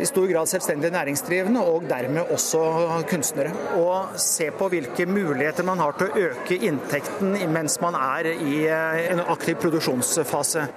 i 0.00 0.08
stor 0.08 0.26
grad 0.30 0.48
selvstendig 0.50 0.92
næringsdrivende, 0.94 1.60
og 1.60 1.88
dermed 1.90 2.32
også 2.32 2.62
kunstnere. 3.10 3.52
Og 3.80 4.16
se 4.20 4.50
på 4.56 4.70
hvilke 4.72 5.08
muligheter 5.08 5.66
man 5.68 5.84
har 5.84 5.96
til 5.98 6.08
å 6.08 6.26
øke 6.30 6.60
inntekten 6.68 7.36
mens 7.52 7.80
man 7.84 7.96
er 7.98 8.32
i 8.34 8.64
en 9.12 9.24
aktiv 9.26 9.60
produksjonsfase. 9.60 10.68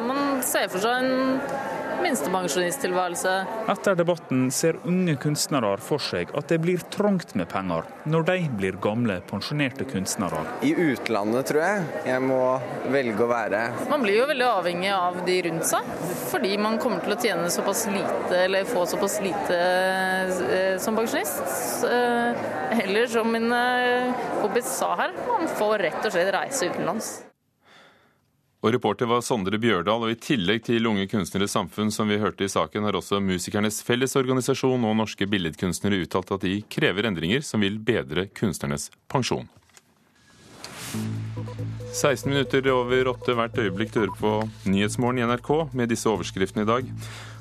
Man 0.00 0.40
ser 0.46 0.68
for 0.72 0.80
seg 0.80 1.04
en 1.04 1.50
minstepensjonisttilværelse. 2.04 3.34
Etter 3.72 3.98
debatten 3.98 4.48
ser 4.54 4.78
unge 4.88 5.16
kunstnere 5.20 5.76
for 5.84 6.02
seg 6.02 6.32
at 6.36 6.50
det 6.50 6.60
blir 6.64 6.82
trangt 6.92 7.34
med 7.38 7.48
penger 7.50 7.88
når 8.10 8.26
de 8.30 8.36
blir 8.60 8.78
gamle, 8.82 9.20
pensjonerte 9.30 9.86
kunstnere. 9.88 10.42
I 10.66 10.72
utlandet, 10.74 11.50
tror 11.50 11.62
jeg. 11.64 11.86
Jeg 12.08 12.24
må 12.24 12.40
velge 12.92 13.24
å 13.24 13.30
være. 13.30 13.62
Man 13.92 14.04
blir 14.04 14.20
jo 14.20 14.28
veldig 14.30 14.48
avhengig 14.48 14.92
av 14.96 15.20
de 15.26 15.38
rundt 15.48 15.68
seg, 15.70 15.94
fordi 16.32 16.56
man 16.60 16.78
kommer 16.82 17.04
til 17.04 17.16
å 17.16 17.20
tjene 17.20 17.52
såpass 17.52 17.86
lite, 17.92 18.42
eller 18.44 18.68
få 18.68 18.86
såpass 18.90 19.20
lite 19.24 19.58
eh, 19.60 20.76
som 20.82 20.98
pensjonist. 20.98 21.86
Heller 22.80 23.10
som 23.10 23.32
min 23.32 23.50
eh, 23.52 24.12
kompis 24.40 24.70
sa 24.78 24.94
her, 25.04 25.16
man 25.28 25.50
får 25.58 25.78
rett 25.86 26.06
og 26.06 26.14
slett 26.14 26.32
reise 26.34 26.70
utenlands. 26.70 27.18
Og 28.60 28.74
Reporter 28.74 29.08
var 29.08 29.22
Sondre 29.24 29.56
Bjørdal, 29.56 30.02
og 30.04 30.10
i 30.12 30.18
tillegg 30.20 30.66
til 30.66 30.84
Unge 30.90 31.06
kunstneres 31.08 31.54
samfunn, 31.56 31.88
som 31.94 32.10
vi 32.12 32.18
hørte 32.20 32.44
i 32.44 32.52
saken, 32.52 32.84
har 32.84 32.98
også 32.98 33.22
Musikernes 33.24 33.80
Fellesorganisasjon 33.86 34.84
og 34.84 34.98
norske 34.98 35.24
billedkunstnere 35.32 36.02
uttalt 36.04 36.34
at 36.36 36.44
de 36.44 36.58
krever 36.68 37.08
endringer 37.08 37.40
som 37.46 37.64
vil 37.64 37.80
bedre 37.80 38.26
kunstnernes 38.36 38.90
pensjon. 39.08 39.48
16 41.90 42.28
minutter 42.28 42.68
over 42.74 43.08
åtte 43.14 43.32
hvert 43.38 43.56
øyeblikk 43.58 43.96
du 43.96 44.04
på 44.20 44.36
Nyhetsmorgen 44.68 45.22
i 45.22 45.26
NRK 45.30 45.50
med 45.72 45.88
disse 45.88 46.10
overskriftene 46.10 46.66
i 46.66 46.68
dag. 46.68 46.92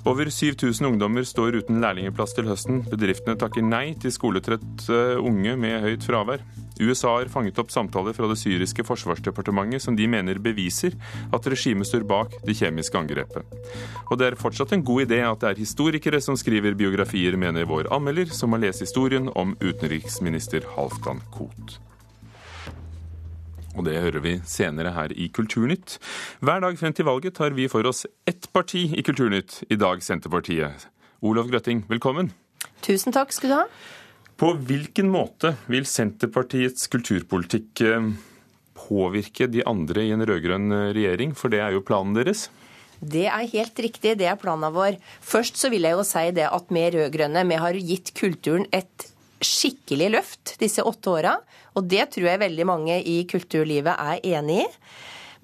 Over 0.07 0.29
7000 0.31 0.87
ungdommer 0.87 1.25
står 1.27 1.57
uten 1.59 1.81
lærlingeplass 1.83 2.31
til 2.37 2.47
høsten. 2.47 2.83
Bedriftene 2.87 3.35
takker 3.39 3.65
nei 3.65 3.91
til 3.99 4.13
skoletrøtte 4.15 5.19
unge 5.19 5.55
med 5.59 5.81
høyt 5.83 6.05
fravær. 6.07 6.43
USA 6.79 7.17
har 7.17 7.31
fanget 7.31 7.59
opp 7.59 7.73
samtaler 7.73 8.15
fra 8.15 8.29
det 8.31 8.37
syriske 8.39 8.85
forsvarsdepartementet 8.87 9.83
som 9.83 9.97
de 9.99 10.07
mener 10.07 10.39
beviser 10.39 10.95
at 11.35 11.49
regimet 11.51 11.89
står 11.89 12.07
bak 12.07 12.37
det 12.47 12.55
kjemiske 12.61 12.95
angrepet. 12.95 13.43
Og 14.07 14.15
det 14.21 14.29
er 14.29 14.39
fortsatt 14.39 14.71
en 14.77 14.85
god 14.87 15.09
idé 15.09 15.19
at 15.27 15.43
det 15.43 15.51
er 15.51 15.61
historikere 15.65 16.23
som 16.23 16.39
skriver 16.39 16.79
biografier, 16.79 17.35
mener 17.35 17.67
vår 17.67 17.91
anmelder, 17.91 18.31
som 18.31 18.55
har 18.55 18.63
lest 18.63 18.87
historien 18.87 19.27
om 19.35 19.57
utenriksminister 19.59 20.63
Halvdan 20.77 21.19
Koht. 21.35 21.81
Og 23.77 23.85
det 23.85 23.99
hører 24.01 24.23
vi 24.23 24.35
senere 24.49 24.93
her 24.95 25.13
i 25.13 25.29
Kulturnytt. 25.33 25.97
Hver 26.41 26.63
dag 26.63 26.77
frem 26.79 26.95
til 26.95 27.07
valget 27.07 27.38
tar 27.38 27.53
vi 27.57 27.67
for 27.71 27.85
oss 27.89 28.05
ett 28.29 28.49
parti 28.55 28.88
i 28.97 29.03
Kulturnytt, 29.05 29.63
i 29.69 29.77
dag 29.79 30.01
Senterpartiet. 30.03 30.88
Olav 31.21 31.49
Grøtting, 31.51 31.83
velkommen. 31.89 32.31
Tusen 32.85 33.15
takk 33.15 33.33
skal 33.35 33.51
du 33.51 33.55
ha. 33.59 33.65
På 34.39 34.53
hvilken 34.55 35.09
måte 35.11 35.53
vil 35.67 35.88
Senterpartiets 35.88 36.88
kulturpolitikk 36.91 37.83
eh, 37.83 38.11
påvirke 38.79 39.49
de 39.51 39.65
andre 39.67 40.05
i 40.07 40.13
en 40.15 40.23
rød-grønn 40.23 40.71
eh, 40.71 40.89
regjering, 40.95 41.35
for 41.35 41.51
det 41.51 41.59
er 41.65 41.75
jo 41.75 41.83
planen 41.83 42.15
deres? 42.15 42.47
Det 42.99 43.27
er 43.31 43.51
helt 43.51 43.79
riktig, 43.79 44.17
det 44.19 44.27
er 44.27 44.39
planen 44.39 44.73
vår. 44.75 44.97
Først 45.23 45.59
så 45.59 45.71
vil 45.71 45.88
jeg 45.88 45.95
jo 45.95 46.07
si 46.07 46.25
det 46.35 46.47
at 46.47 46.71
vi 46.71 46.88
rød-grønne 46.95 47.45
vi 47.51 47.59
har 47.63 47.79
gitt 47.91 48.13
kulturen 48.15 48.67
et 48.75 49.08
skikkelig 49.43 50.12
løft 50.15 50.55
disse 50.62 50.84
åtte 50.86 51.13
åra. 51.13 51.38
Og 51.77 51.88
det 51.89 52.10
tror 52.13 52.31
jeg 52.31 52.43
veldig 52.43 52.67
mange 52.67 53.00
i 53.03 53.22
kulturlivet 53.29 53.96
er 53.96 54.24
enig 54.38 54.63
i. 54.65 54.69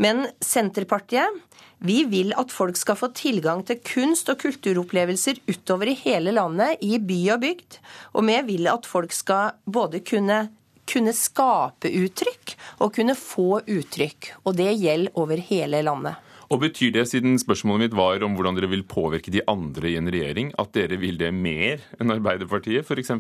Men 0.04 0.26
Senterpartiet 0.44 1.44
vi 1.86 2.02
vil 2.10 2.32
at 2.40 2.54
folk 2.56 2.78
skal 2.80 2.98
få 2.98 3.12
tilgang 3.16 3.62
til 3.68 3.82
kunst- 3.84 4.30
og 4.32 4.40
kulturopplevelser 4.42 5.42
utover 5.50 5.92
i 5.92 5.98
hele 6.00 6.34
landet, 6.36 6.80
i 6.82 6.98
by 7.00 7.20
og 7.36 7.42
bygd. 7.44 7.80
Og 8.16 8.26
vi 8.30 8.38
vil 8.48 8.70
at 8.72 8.88
folk 8.88 9.14
skal 9.14 9.58
både 9.68 10.02
kunne, 10.08 10.48
kunne 10.88 11.14
skape 11.14 11.92
uttrykk 11.92 12.56
og 12.80 12.94
kunne 12.96 13.18
få 13.20 13.62
uttrykk. 13.62 14.32
Og 14.46 14.56
det 14.58 14.72
gjelder 14.80 15.20
over 15.20 15.44
hele 15.52 15.84
landet. 15.86 16.22
Og 16.50 16.62
Betyr 16.62 16.94
det, 16.94 17.08
siden 17.10 17.40
spørsmålet 17.42 17.88
mitt 17.88 17.98
var 17.98 18.24
om 18.24 18.36
hvordan 18.38 18.58
dere 18.58 18.70
vil 18.70 18.86
påvirke 18.86 19.34
de 19.34 19.42
andre 19.50 19.90
i 19.90 19.98
en 19.98 20.10
regjering, 20.14 20.54
at 20.62 20.76
dere 20.78 21.00
vil 21.02 21.18
det 21.18 21.32
mer 21.34 21.82
enn 22.00 22.14
Arbeiderpartiet 22.14 22.86
f.eks.? 22.86 23.12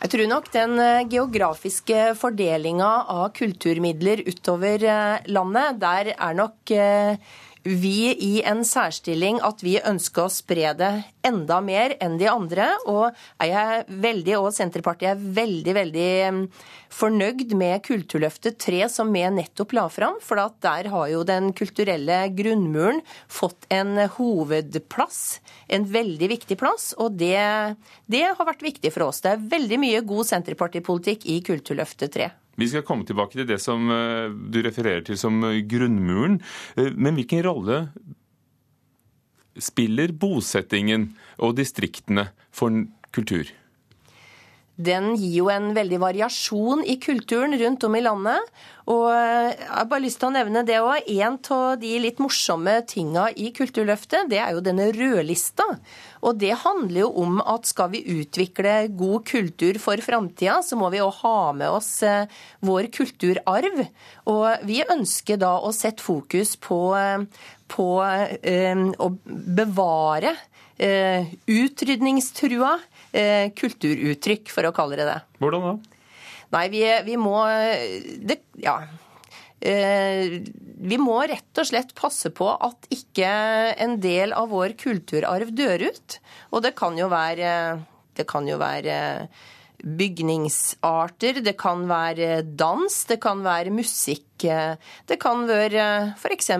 Jeg 0.00 0.14
tror 0.14 0.28
nok 0.30 0.46
den 0.54 0.78
eh, 0.80 1.02
geografiske 1.12 2.14
fordelinga 2.16 2.88
av 3.12 3.34
kulturmidler 3.36 4.22
utover 4.24 4.86
eh, 4.88 5.26
landet, 5.28 5.76
der 5.82 6.14
er 6.14 6.38
nok 6.38 6.72
eh, 6.72 7.20
vi 7.62 8.12
i 8.14 8.42
en 8.46 8.62
særstilling 8.64 9.40
at 9.44 9.60
vi 9.64 9.76
ønsker 9.84 10.26
å 10.26 10.32
spre 10.32 10.72
det 10.78 10.90
enda 11.26 11.60
mer 11.64 11.94
enn 12.00 12.16
de 12.20 12.28
andre. 12.30 12.68
Og 12.88 13.10
er 13.42 13.84
veldig, 13.88 14.36
og 14.40 14.52
Senterpartiet 14.56 15.12
er 15.12 15.24
veldig, 15.40 15.74
veldig 15.76 16.08
mm, 16.36 16.40
fornøyd 17.00 17.54
med 17.60 17.84
Kulturløftet 17.86 18.58
3 18.64 18.88
som 18.92 19.12
vi 19.12 19.24
nettopp 19.34 19.74
la 19.76 19.86
fram. 19.92 20.18
For 20.24 20.40
der 20.64 20.90
har 20.92 21.06
jo 21.12 21.22
den 21.28 21.52
kulturelle 21.56 22.22
grunnmuren 22.36 23.02
fått 23.28 23.68
en 23.72 23.96
hovedplass. 24.16 25.40
En 25.68 25.88
veldig 25.90 26.32
viktig 26.36 26.58
plass. 26.60 26.92
Og 26.98 27.18
det, 27.20 27.36
det 28.10 28.26
har 28.28 28.48
vært 28.48 28.64
viktig 28.64 28.94
for 28.94 29.10
oss. 29.10 29.22
Det 29.24 29.34
er 29.34 29.48
veldig 29.56 29.82
mye 29.84 30.04
god 30.06 30.32
Senterpartipolitikk 30.32 31.28
i 31.28 31.42
Kulturløftet 31.44 32.16
3. 32.16 32.32
Vi 32.60 32.68
skal 32.68 32.84
komme 32.84 33.06
tilbake 33.08 33.38
til 33.38 33.48
det 33.48 33.60
som 33.62 33.88
eh, 33.92 34.28
du 34.28 34.60
refererer 34.64 35.04
til 35.06 35.18
som 35.20 35.40
grunnmuren. 35.70 36.40
Eh, 36.76 36.92
men 36.92 37.16
hvilken 37.16 37.44
rolle 37.46 37.82
spiller 39.60 40.12
bosettingen 40.16 41.10
og 41.40 41.56
distriktene 41.58 42.28
for 42.54 42.84
kultur? 43.16 43.48
Den 44.84 45.14
gir 45.18 45.40
jo 45.42 45.48
en 45.52 45.70
veldig 45.76 46.00
variasjon 46.02 46.84
i 46.88 46.96
kulturen 47.02 47.56
rundt 47.60 47.84
om 47.86 47.96
i 47.96 48.02
landet. 48.04 48.52
Og 48.90 49.06
jeg 49.12 49.68
har 49.68 49.86
bare 49.90 50.02
lyst 50.02 50.18
til 50.18 50.30
å 50.30 50.34
nevne 50.34 50.62
det 50.66 50.80
òg. 50.82 51.06
En 51.22 51.36
av 51.54 51.76
de 51.78 51.90
litt 52.02 52.18
morsomme 52.22 52.72
tinga 52.90 53.28
i 53.38 53.52
Kulturløftet, 53.54 54.30
det 54.32 54.40
er 54.42 54.56
jo 54.56 54.64
denne 54.64 54.88
rødlista. 54.96 55.66
Og 56.26 56.40
det 56.40 56.56
handler 56.64 57.04
jo 57.04 57.10
om 57.22 57.38
at 57.44 57.68
skal 57.70 57.92
vi 57.94 58.02
utvikle 58.18 58.88
god 58.98 59.28
kultur 59.30 59.78
for 59.82 60.02
framtida, 60.02 60.58
så 60.66 60.78
må 60.80 60.90
vi 60.90 61.02
òg 61.04 61.20
ha 61.22 61.36
med 61.56 61.70
oss 61.70 61.92
eh, 62.02 62.26
vår 62.66 62.90
kulturarv. 62.96 63.84
Og 64.32 64.66
vi 64.66 64.82
ønsker 64.82 65.38
da 65.40 65.54
å 65.60 65.70
sette 65.76 66.02
fokus 66.02 66.56
på, 66.60 66.80
eh, 66.98 67.46
på 67.70 67.90
eh, 68.02 68.86
å 68.98 69.12
bevare 69.60 70.34
utrydningstrua 70.80 72.72
eh, 72.74 72.80
kulturuttrykk, 73.12 74.50
for 74.54 74.68
å 74.68 74.74
kalle 74.76 74.98
det 75.00 75.08
det. 75.08 75.20
Hvordan 75.42 75.66
da? 75.66 76.00
Nei, 76.50 76.66
vi, 76.72 76.82
vi 77.06 77.16
må 77.20 77.38
det, 78.26 78.40
Ja. 78.62 78.80
Eh, 79.60 80.40
vi 80.80 80.96
må 80.96 81.18
rett 81.28 81.58
og 81.60 81.66
slett 81.68 81.90
passe 81.92 82.30
på 82.32 82.46
at 82.48 82.86
ikke 82.94 83.28
en 83.84 83.98
del 84.00 84.32
av 84.32 84.48
vår 84.54 84.72
kulturarv 84.80 85.52
dør 85.52 85.84
ut. 85.90 86.16
Og 86.56 86.64
det 86.64 86.72
kan 86.78 86.96
jo 86.96 87.10
være, 87.12 87.52
det 88.16 88.24
kan 88.30 88.48
jo 88.48 88.56
være 88.60 89.28
bygningsarter, 89.80 91.42
det 91.44 91.56
kan 91.60 91.84
være 91.88 92.40
dans, 92.44 92.96
det 93.08 93.20
kan 93.20 93.44
være 93.44 93.72
musikk. 93.72 94.24
Det 94.40 95.20
kan 95.20 95.44
være 95.48 95.86
f.eks. 96.16 96.50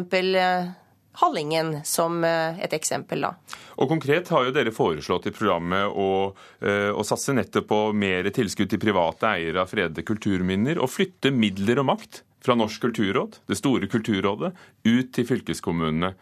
Hallingen 1.13 1.81
som 1.85 2.25
eh, 2.25 2.61
et 2.63 2.73
eksempel. 2.73 3.25
da. 3.27 3.35
Og 3.83 3.91
Konkret 3.91 4.29
har 4.31 4.47
jo 4.47 4.55
dere 4.55 4.73
foreslått 4.75 5.27
i 5.27 5.35
programmet 5.35 5.91
å, 5.91 6.33
eh, 6.63 6.91
å 6.95 7.05
satse 7.07 7.35
nettopp 7.35 7.69
på 7.71 7.81
mer 7.97 8.31
tilskudd 8.35 8.71
til 8.71 8.83
private 8.83 9.33
eiere 9.35 9.65
av 9.65 9.71
fredede 9.73 10.07
kulturminner, 10.07 10.79
og 10.79 10.93
flytte 10.93 11.35
midler 11.35 11.83
og 11.83 11.91
makt 11.91 12.23
fra 12.41 12.57
Norsk 12.57 12.87
kulturråd, 12.87 13.41
det 13.51 13.59
store 13.59 13.89
Kulturrådet, 13.91 14.55
ut 14.87 15.11
til 15.13 15.27
fylkeskommunene. 15.29 16.15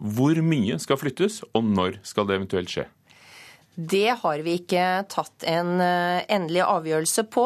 Hvor 0.00 0.40
mye 0.42 0.78
skal 0.80 0.98
flyttes, 0.98 1.42
og 1.54 1.68
når 1.68 2.00
skal 2.06 2.26
det 2.26 2.40
eventuelt 2.40 2.72
skje? 2.72 2.88
Det 3.80 4.16
har 4.22 4.42
vi 4.44 4.56
ikke 4.58 4.84
tatt 5.08 5.44
en 5.48 5.78
eh, 5.80 6.24
endelig 6.28 6.64
avgjørelse 6.66 7.24
på. 7.32 7.44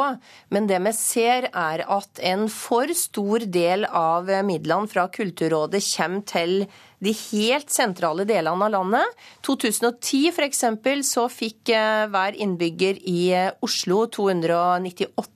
Men 0.55 0.67
det 0.71 0.81
vi 0.87 0.93
ser 0.97 1.49
er 1.51 1.85
at 1.87 2.23
en 2.25 2.49
for 2.51 2.91
stor 2.99 3.45
del 3.47 3.87
av 3.87 4.31
midlene 4.47 4.91
fra 4.91 5.07
Kulturrådet 5.13 5.83
kommer 5.95 6.27
til 6.27 6.65
de 7.05 7.13
helt 7.13 7.71
sentrale 7.73 8.27
delene 8.29 8.67
av 8.67 8.73
landet. 8.73 9.23
2010 9.47 10.33
f.eks. 10.33 10.65
så 11.11 11.29
fikk 11.33 11.75
eh, 11.75 12.07
hver 12.11 12.41
innbygger 12.41 13.01
i 13.05 13.21
eh, 13.37 13.53
Oslo 13.65 14.05
298 14.09 15.34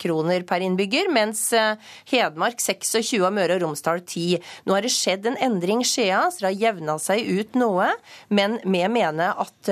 kroner 0.00 0.44
per 0.48 0.64
innbygger, 0.64 1.10
mens 1.14 1.40
eh, 1.56 1.78
Hedmark 2.10 2.60
26 2.62 3.22
og 3.22 3.32
Møre 3.36 3.56
og 3.56 3.64
Romsdal 3.64 4.02
10. 4.02 4.42
Nå 4.66 4.76
har 4.76 4.86
det 4.86 4.92
skjedd 4.94 5.30
en 5.30 5.38
endring 5.48 5.84
Skjea, 5.86 6.26
så 6.30 6.44
det 6.44 6.50
har 6.50 6.58
jevna 6.66 6.98
seg 7.02 7.24
ut 7.26 7.56
noe. 7.58 7.88
Men 8.28 8.58
vi 8.64 8.82
mener 8.92 9.38
at 9.42 9.70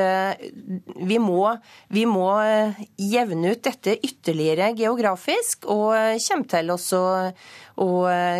vi 0.97 1.19
må, 1.23 1.55
vi 1.93 2.05
må 2.09 2.29
jevne 2.99 3.53
ut 3.55 3.63
dette 3.65 3.97
ytterligere 3.99 4.73
geografisk, 4.79 5.69
og 5.71 5.95
kommer 6.25 6.51
til 6.51 6.73
å 7.85 7.93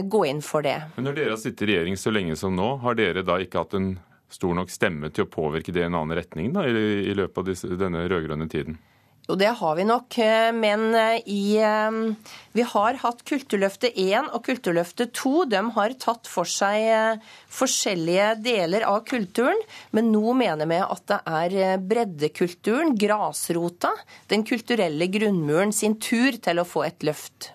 gå 0.03 0.25
inn 0.31 0.43
for 0.45 0.67
det. 0.67 0.79
Men 0.97 1.09
når 1.09 1.19
dere 1.19 1.37
har 1.37 1.41
sittet 1.43 1.67
i 1.67 1.73
regjering 1.73 1.99
så 2.01 2.13
lenge 2.15 2.37
som 2.39 2.55
nå, 2.57 2.77
har 2.85 2.99
dere 2.99 3.25
da 3.27 3.39
ikke 3.43 3.65
hatt 3.65 3.79
en 3.79 3.95
stor 4.35 4.57
nok 4.57 4.73
stemme 4.73 5.11
til 5.15 5.27
å 5.27 5.31
påvirke 5.31 5.73
det 5.75 5.85
i 5.85 5.89
en 5.89 5.99
annen 5.99 6.19
retning 6.19 6.53
da, 6.55 6.67
i, 6.67 7.05
i 7.11 7.15
løpet 7.17 7.41
av 7.41 7.49
disse, 7.49 7.71
denne 7.79 8.05
rød-grønne 8.11 8.49
tiden? 8.51 8.79
Jo, 9.25 9.39
det 9.41 9.55
har 9.57 9.77
vi 9.79 9.85
nok. 9.89 10.19
Eh, 10.21 10.51
men 10.53 10.91
eh, 10.95 11.23
i, 11.33 11.57
eh, 11.57 12.35
vi 12.53 12.67
har 12.69 12.99
hatt 13.01 13.23
Kulturløftet 13.25 13.97
1 13.97 14.29
og 14.37 14.45
Kulturløftet 14.45 15.15
2. 15.17 15.47
De 15.49 15.63
har 15.79 15.97
tatt 16.03 16.29
for 16.29 16.49
seg 16.49 17.23
forskjellige 17.49 18.35
deler 18.45 18.85
av 18.85 19.01
kulturen. 19.09 19.61
Men 19.97 20.13
nå 20.13 20.37
mener 20.37 20.69
vi 20.69 20.83
at 20.85 21.09
det 21.09 21.21
er 21.25 21.81
breddekulturen, 21.81 22.93
grasrota, 23.01 23.95
den 24.29 24.45
kulturelle 24.45 25.09
grunnmuren 25.09 25.73
sin 25.73 25.97
tur 25.97 26.37
til 26.37 26.61
å 26.61 26.69
få 26.69 26.85
et 26.91 27.09
løft. 27.09 27.55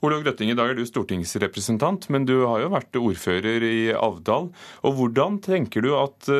Olaug 0.00 0.24
Grøtting, 0.24 0.48
i 0.48 0.56
dag 0.56 0.70
er 0.72 0.78
du 0.78 0.86
stortingsrepresentant, 0.88 2.06
men 2.08 2.24
du 2.24 2.38
har 2.48 2.62
jo 2.62 2.70
vært 2.72 2.96
ordfører 2.96 3.66
i 3.68 3.80
Avdal. 3.92 4.48
Og 4.88 4.96
hvordan 4.96 5.36
tenker 5.44 5.84
du 5.84 5.92
at 5.98 6.30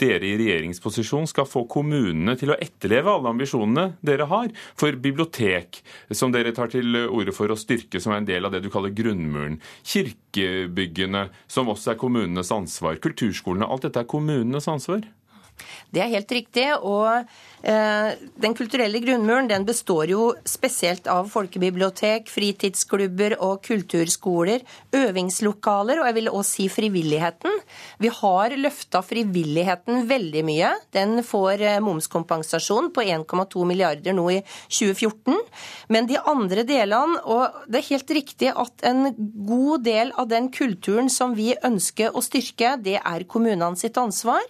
dere 0.00 0.26
i 0.26 0.36
regjeringsposisjon 0.40 1.28
skal 1.30 1.48
få 1.48 1.64
kommunene 1.70 2.34
til 2.40 2.52
å 2.52 2.58
etterleve 2.58 3.12
alle 3.12 3.32
ambisjonene 3.34 3.86
dere 4.04 4.28
har 4.30 4.50
for 4.78 4.96
bibliotek, 5.00 5.80
som 6.10 6.34
dere 6.34 6.54
tar 6.56 6.72
til 6.72 6.98
orde 7.04 7.34
for 7.36 7.52
å 7.52 7.58
styrke 7.58 8.02
som 8.02 8.14
er 8.14 8.22
en 8.22 8.30
del 8.30 8.46
av 8.46 8.54
det 8.54 8.64
du 8.64 8.70
kaller 8.72 8.94
grunnmuren, 8.94 9.60
kirkebyggene, 9.86 11.28
som 11.46 11.70
også 11.70 11.94
er 11.94 12.00
kommunenes 12.00 12.50
ansvar, 12.54 12.98
kulturskolene. 13.02 13.68
Alt 13.68 13.86
dette 13.88 14.02
er 14.02 14.10
kommunenes 14.10 14.68
ansvar? 14.70 15.04
Det 15.94 16.02
er 16.02 16.10
helt 16.10 16.32
riktig. 16.34 16.66
og 16.82 17.28
Den 17.64 18.52
kulturelle 18.52 19.00
grunnmuren 19.00 19.48
den 19.48 19.64
består 19.64 20.10
jo 20.10 20.26
spesielt 20.44 21.06
av 21.08 21.30
folkebibliotek, 21.32 22.28
fritidsklubber 22.28 23.38
og 23.40 23.62
kulturskoler, 23.64 24.60
øvingslokaler 24.92 26.02
og 26.02 26.08
jeg 26.08 26.16
vil 26.18 26.30
også 26.30 26.58
si 26.58 26.66
frivilligheten. 26.72 27.56
Vi 28.02 28.10
har 28.12 28.54
løfta 28.58 29.00
frivilligheten 29.04 30.04
veldig 30.10 30.44
mye. 30.46 30.70
Den 30.94 31.18
får 31.26 31.64
eh, 31.64 31.80
momskompensasjon 31.84 32.90
på 32.94 33.04
1,2 33.04 33.66
milliarder 33.68 34.16
nå 34.16 34.26
i 34.36 34.40
2014. 34.68 35.38
Men 35.88 36.08
de 36.10 36.20
andre 36.20 36.66
delene, 36.68 37.20
og 37.24 37.64
det 37.68 37.80
er 37.80 37.90
helt 37.92 38.16
riktig 38.18 38.52
at 38.52 38.86
en 38.86 39.08
god 39.48 39.86
del 39.88 40.12
av 40.20 40.30
den 40.30 40.50
kulturen 40.54 41.10
som 41.12 41.36
vi 41.38 41.54
ønsker 41.64 42.14
å 42.14 42.24
styrke, 42.24 42.76
det 42.84 42.98
er 43.00 43.28
kommunene 43.28 43.74
sitt 43.80 43.98
ansvar. 44.00 44.44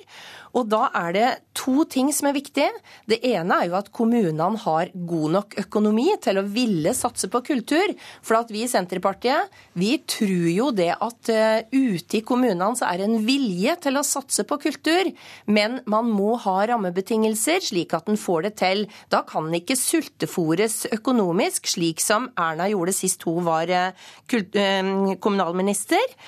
Og 0.55 0.69
da 0.71 0.87
er 0.95 1.15
det 1.15 1.29
to 1.59 1.83
ting 1.91 2.13
som 2.15 2.29
er 2.31 2.37
viktige. 2.37 2.71
Det 3.11 3.19
ene 3.29 3.59
er 3.61 3.69
jo 3.69 3.77
at 3.79 3.91
kommunene 3.95 4.47
har 4.63 4.93
god 4.95 5.35
nok 5.35 5.57
økonomi 5.65 6.07
til 6.25 6.41
å 6.41 6.47
ville 6.49 6.95
satse 6.97 7.29
på 7.33 7.43
kultur. 7.45 7.93
For 8.25 8.39
at 8.39 8.53
vi 8.55 8.65
i 8.65 8.71
Senterpartiet 8.71 9.53
vi 9.79 9.97
tror 10.09 10.49
jo 10.51 10.71
det 10.77 10.91
at 10.95 11.33
uh, 11.33 11.61
ute 11.75 12.21
i 12.21 12.25
kommunene 12.25 12.71
så 12.79 12.89
er 12.89 13.03
det 13.03 13.09
en 13.11 13.27
vilje 13.27 13.77
til 13.85 14.01
å 14.01 14.07
satse 14.07 14.47
på 14.49 14.59
kultur. 14.63 15.11
Men 15.45 15.81
man 15.91 16.09
må 16.09 16.35
ha 16.47 16.57
rammebetingelser 16.71 17.65
slik 17.69 17.95
at 17.97 18.09
en 18.09 18.21
får 18.21 18.49
det 18.49 18.55
til. 18.63 18.87
Da 19.13 19.25
kan 19.29 19.51
den 19.51 19.61
ikke 19.61 19.79
sultefòres 19.79 20.85
økonomisk, 20.95 21.69
slik 21.75 22.01
som 22.05 22.31
Erna 22.41 22.71
gjorde 22.73 22.97
sist 22.97 23.29
hun 23.29 23.45
var 23.47 23.71
uh, 23.71 25.15
kommunalminister. 25.21 26.19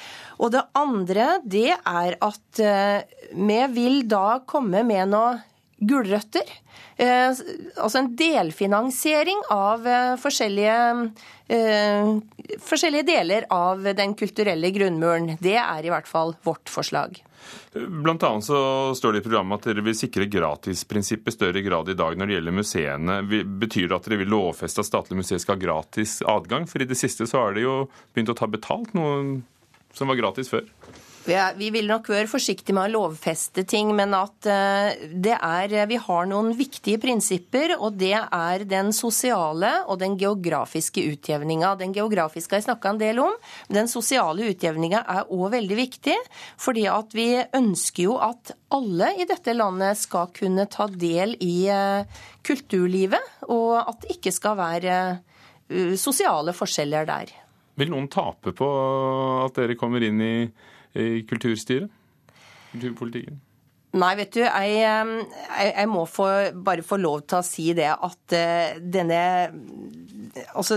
Og 0.42 0.52
det 0.52 0.64
andre 0.76 1.38
det 1.48 1.70
er 1.72 2.16
at 2.24 2.60
eh, 2.60 3.04
vi 3.32 3.60
vil 3.72 4.02
da 4.08 4.40
komme 4.48 4.82
med 4.86 5.12
noe 5.14 5.36
gulrøtter. 5.78 6.48
Eh, 6.96 7.28
altså 7.76 8.00
en 8.00 8.10
delfinansiering 8.16 9.42
av 9.52 9.86
eh, 9.86 10.14
forskjellige, 10.20 10.76
eh, 11.52 12.10
forskjellige 12.64 13.08
deler 13.10 13.46
av 13.52 13.84
den 13.98 14.14
kulturelle 14.16 14.70
grunnmuren. 14.72 15.34
Det 15.40 15.58
er 15.60 15.84
i 15.84 15.92
hvert 15.92 16.08
fall 16.08 16.36
vårt 16.46 16.72
forslag. 16.72 17.20
Blant 17.76 18.24
annet 18.26 18.46
så 18.46 18.58
står 18.96 19.12
det 19.12 19.20
i 19.20 19.26
programmet 19.26 19.60
at 19.60 19.68
dere 19.68 19.84
vil 19.84 19.94
sikre 19.94 20.26
gratisprinsippet 20.30 21.36
større 21.36 21.60
grad 21.62 21.92
i 21.92 21.98
dag 21.98 22.16
når 22.16 22.30
det 22.30 22.38
gjelder 22.38 22.56
museene. 22.56 23.18
Betyr 23.60 23.90
det 23.90 23.98
at 23.98 24.08
dere 24.08 24.22
vil 24.24 24.32
lovfeste 24.32 24.82
at 24.82 24.88
statlige 24.88 25.20
museer 25.20 25.42
skal 25.42 25.58
ha 25.58 25.64
gratis 25.66 26.18
adgang? 26.26 26.66
For 26.70 26.82
i 26.82 26.88
det 26.88 26.98
siste 26.98 27.28
så 27.28 27.44
har 27.44 27.54
de 27.54 27.66
jo 27.66 27.76
begynt 28.16 28.32
å 28.32 28.38
ta 28.38 28.48
betalt, 28.50 28.96
noe 28.96 29.42
som 29.96 30.08
var 30.10 30.18
gratis 30.18 30.50
før? 30.50 30.64
Vi 31.26 31.68
vil 31.74 31.88
nok 31.90 32.06
være 32.12 32.28
forsiktige 32.30 32.74
med 32.76 32.86
å 32.86 33.00
lovfeste 33.00 33.64
ting, 33.66 33.88
men 33.98 34.12
at 34.14 34.46
eh, 34.46 35.32
er, 35.34 35.72
vi 35.90 35.96
har 35.98 36.28
noen 36.30 36.52
viktige 36.54 37.00
prinsipper. 37.02 37.74
Og 37.80 37.96
det 37.98 38.14
er 38.14 38.62
den 38.70 38.92
sosiale 38.94 39.72
og 39.90 39.98
den 39.98 40.14
geografiske 40.20 41.02
utjevninga. 41.02 41.72
Den 41.80 41.94
geografiske 41.96 42.54
har 42.54 42.62
jeg 42.62 42.68
snakka 42.68 42.92
en 42.92 43.00
del 43.00 43.18
om. 43.24 43.34
Den 43.66 43.90
sosiale 43.90 44.52
utjevninga 44.52 45.00
er 45.02 45.32
òg 45.34 45.50
veldig 45.56 45.78
viktig. 45.80 46.14
fordi 46.62 46.86
at 46.86 47.10
vi 47.14 47.26
ønsker 47.42 48.02
jo 48.04 48.18
at 48.22 48.54
alle 48.70 49.10
i 49.18 49.26
dette 49.26 49.54
landet 49.54 49.98
skal 49.98 50.30
kunne 50.36 50.68
ta 50.70 50.86
del 50.86 51.34
i 51.42 51.66
eh, 51.66 52.22
kulturlivet. 52.46 53.42
Og 53.50 53.74
at 53.82 53.98
det 54.04 54.20
ikke 54.20 54.34
skal 54.36 54.54
være 54.62 54.94
eh, 55.10 55.98
sosiale 55.98 56.54
forskjeller 56.54 57.10
der. 57.10 57.34
Vil 57.76 57.90
noen 57.90 58.06
tape 58.08 58.54
på 58.56 58.70
at 59.42 59.58
dere 59.58 59.74
kommer 59.76 60.06
inn 60.06 60.22
i, 60.22 60.34
i 60.96 61.24
kulturstyret? 61.28 61.92
Kulturpolitikken? 62.72 63.42
Nei, 63.96 64.12
vet 64.18 64.34
du, 64.34 64.42
jeg, 64.42 64.72
jeg, 65.56 65.88
må 65.88 66.02
få, 66.10 66.26
bare 66.66 66.84
få 66.84 66.98
lov 67.00 67.22
til 67.30 67.38
å 67.38 67.46
si 67.46 67.70
det 67.76 67.88
at 67.94 68.34
uh, 68.36 68.76
denne 68.82 69.20
Altså, 70.52 70.76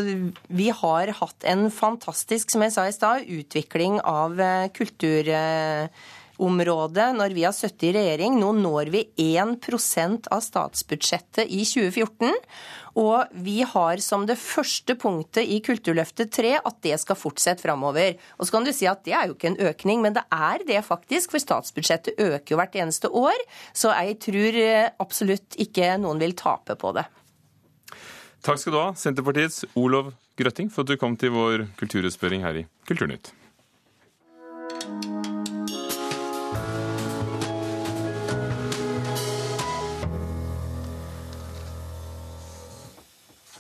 vi 0.55 0.69
har 0.71 1.11
hatt 1.17 1.43
en 1.51 1.65
fantastisk, 1.73 2.53
som 2.53 2.63
jeg 2.63 2.71
sa 2.71 2.85
i 2.87 2.95
stad, 2.95 3.27
utvikling 3.27 3.99
av 4.07 4.39
uh, 4.39 4.69
kultur... 4.75 5.27
Uh, 5.27 6.15
området 6.41 7.11
når 7.17 7.33
vi 7.35 7.45
har 7.45 7.55
sittet 7.55 7.89
i 7.89 7.93
regjering. 7.97 8.37
Nå 8.39 8.51
når 8.57 8.91
vi 8.93 9.03
1% 9.19 10.29
av 10.33 10.43
statsbudsjettet 10.45 11.47
i 11.47 11.63
2014. 11.67 12.33
Og 12.99 13.35
vi 13.45 13.59
har 13.67 14.01
som 14.03 14.25
det 14.27 14.39
første 14.41 14.95
punktet 14.99 15.47
i 15.47 15.59
Kulturløftet 15.63 16.31
3 16.35 16.55
at 16.59 16.79
det 16.85 16.97
skal 17.01 17.19
fortsette 17.19 17.63
framover. 17.63 18.17
Og 18.37 18.47
så 18.47 18.55
kan 18.55 18.65
du 18.67 18.73
si 18.75 18.89
at 18.89 19.03
det 19.05 19.15
er 19.15 19.29
jo 19.29 19.37
ikke 19.37 19.53
en 19.53 19.61
økning, 19.69 20.01
men 20.03 20.17
det 20.17 20.25
er 20.33 20.65
det 20.67 20.81
faktisk. 20.87 21.35
For 21.35 21.43
statsbudsjettet 21.43 22.19
øker 22.19 22.55
jo 22.55 22.59
hvert 22.59 22.79
eneste 22.79 23.11
år. 23.11 23.37
Så 23.73 23.93
jeg 23.93 24.19
tror 24.25 24.59
eh, 24.63 24.89
absolutt 24.99 25.59
ikke 25.61 25.93
noen 26.01 26.21
vil 26.23 26.35
tape 26.39 26.75
på 26.79 26.93
det. 26.97 27.05
Takk 28.45 28.59
skal 28.61 28.73
du 28.73 28.79
ha, 28.79 28.89
Senterpartiets 28.95 29.65
Olov 29.79 30.13
Grøtting, 30.39 30.69
for 30.71 30.85
at 30.85 30.93
du 30.93 30.99
kom 30.99 31.17
til 31.19 31.33
vår 31.35 31.65
kulturutspørring 31.79 32.45
her 32.45 32.61
i 32.61 32.67
Kulturnytt. 32.87 33.33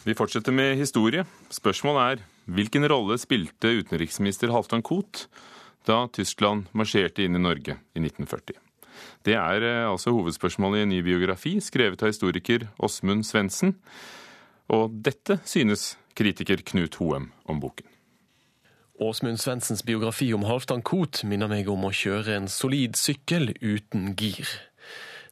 Vi 0.09 0.15
fortsetter 0.17 0.49
med 0.55 0.71
historie. 0.79 1.21
Spørsmålet 1.53 2.01
er 2.01 2.21
hvilken 2.49 2.87
rolle 2.89 3.13
spilte 3.21 3.69
utenriksminister 3.77 4.49
Halvdan 4.49 4.81
Koht 4.81 5.27
da 5.85 6.07
Tyskland 6.09 6.71
marsjerte 6.73 7.21
inn 7.21 7.37
i 7.37 7.41
Norge 7.43 7.75
i 7.93 8.01
1940? 8.01 8.57
Det 9.21 9.35
er 9.37 9.65
eh, 9.67 9.85
altså 9.85 10.15
hovedspørsmålet 10.15 10.81
i 10.81 10.87
en 10.87 10.91
ny 10.95 11.03
biografi 11.05 11.59
skrevet 11.61 12.01
av 12.01 12.09
historiker 12.09 12.65
Åsmund 12.81 13.27
Svendsen. 13.27 13.75
Og 14.73 14.97
dette 15.05 15.37
synes 15.45 15.91
kritiker 16.17 16.65
Knut 16.65 16.97
Hoem 16.97 17.29
om 17.45 17.61
boken. 17.61 17.85
Åsmund 18.97 19.37
Svendsens 19.37 19.85
biografi 19.85 20.31
om 20.33 20.49
Halvdan 20.49 20.81
Koht 20.81 21.21
minner 21.21 21.53
meg 21.53 21.69
om 21.69 21.85
å 21.85 21.93
kjøre 21.93 22.33
en 22.39 22.49
solid 22.49 22.97
sykkel 22.97 23.53
uten 23.61 24.15
gir. 24.17 24.57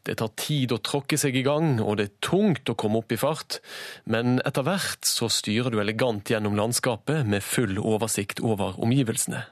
Det 0.08 0.16
tar 0.22 0.32
tid 0.40 0.72
å 0.72 0.80
tråkke 0.80 1.18
seg 1.20 1.36
i 1.36 1.44
gang, 1.44 1.82
og 1.84 1.98
det 2.00 2.06
er 2.08 2.16
tungt 2.24 2.70
å 2.72 2.78
komme 2.80 3.02
opp 3.02 3.12
i 3.12 3.20
fart, 3.20 3.60
men 4.08 4.40
etter 4.48 4.64
hvert 4.64 5.04
så 5.08 5.28
styrer 5.28 5.74
du 5.74 5.82
elegant 5.84 6.32
gjennom 6.32 6.56
landskapet 6.56 7.28
med 7.28 7.44
full 7.44 7.76
oversikt 7.82 8.40
over 8.40 8.80
omgivelsene. 8.80 9.44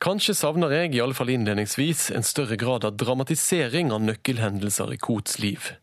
Kanskje 0.00 0.32
savner 0.32 0.72
jeg, 0.72 0.94
i 0.96 1.00
alle 1.04 1.14
fall 1.14 1.28
innledningsvis, 1.28 2.06
en 2.16 2.24
større 2.24 2.56
grad 2.58 2.86
av 2.88 2.94
dramatisering 2.98 3.92
av 3.92 4.00
nøkkelhendelser 4.00 4.94
i 4.94 4.98
Kots 4.98 5.36
liv. 5.42 5.74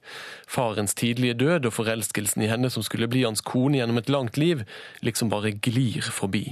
Farens 0.49 0.97
tidlige 0.97 1.37
død 1.37 1.69
og 1.69 1.75
forelskelsen 1.75 2.41
i 2.41 2.49
henne 2.49 2.71
som 2.73 2.83
skulle 2.83 3.07
bli 3.11 3.21
hans 3.27 3.45
kone 3.45 3.77
gjennom 3.77 4.01
et 4.01 4.09
langt 4.09 4.39
liv, 4.41 4.65
liksom 5.05 5.29
bare 5.29 5.53
glir 5.53 6.01
forbi. 6.01 6.47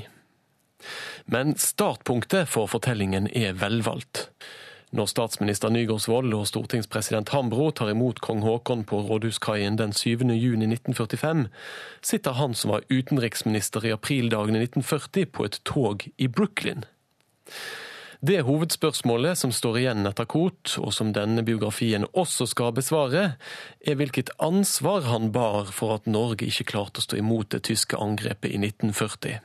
Men 1.25 1.55
startpunktet 1.58 2.45
for 2.53 2.69
fortellingen 2.69 3.27
er 3.34 3.58
velvalgt. 3.58 4.29
Når 4.93 5.10
statsminister 5.10 5.71
Nygaardsvold 5.74 6.34
og 6.38 6.45
stortingspresident 6.48 7.32
Hambro 7.34 7.71
tar 7.74 7.89
imot 7.89 8.21
kong 8.24 8.43
Haakon 8.45 8.84
på 8.86 9.00
Rådhuskaien 9.08 9.80
den 9.80 9.93
7. 9.93 10.28
juni 10.38 10.67
1945, 10.69 11.48
sitter 12.06 12.38
han 12.38 12.54
som 12.54 12.76
var 12.76 12.86
utenriksminister 12.89 13.86
i 13.86 13.95
aprildagene 13.95 14.62
1940 14.67 15.32
på 15.34 15.48
et 15.50 15.60
tog 15.65 16.06
i 16.17 16.28
Brooklyn. 16.28 16.86
Det 18.26 18.41
hovedspørsmålet 18.48 19.38
som 19.38 19.52
står 19.54 19.80
igjen 19.82 20.08
etter 20.08 20.26
Koht, 20.30 20.78
og 20.80 20.93
som 20.95 21.12
denne 21.13 21.43
biografien 21.45 22.08
også 22.13 22.48
skal 22.50 22.71
besvare, 22.74 23.26
er 23.86 23.98
hvilket 24.00 24.32
ansvar 24.41 25.06
han 25.10 25.34
bar 25.36 25.69
for 25.76 25.98
at 25.98 26.08
Norge 26.10 26.48
ikke 26.48 26.69
klarte 26.71 27.04
å 27.04 27.06
stå 27.06 27.19
imot 27.19 27.52
det 27.54 27.65
tyske 27.67 28.00
angrepet 28.02 28.56
i 28.56 28.62
1940. 28.62 29.41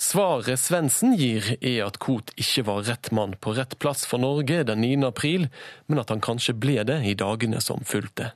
Svaret 0.00 0.56
Svendsen 0.56 1.12
gir, 1.12 1.44
er 1.60 1.82
at 1.84 1.98
Koht 2.00 2.30
ikke 2.40 2.62
var 2.64 2.86
rett 2.86 3.10
mann 3.12 3.34
på 3.36 3.52
rett 3.58 3.74
plass 3.84 4.06
for 4.08 4.22
Norge 4.22 4.62
den 4.64 4.80
9. 4.80 5.04
april, 5.10 5.50
men 5.92 6.00
at 6.00 6.08
han 6.08 6.22
kanskje 6.24 6.54
ble 6.56 6.78
det 6.88 7.02
i 7.04 7.12
dagene 7.12 7.60
som 7.60 7.84
fulgte. 7.84 8.30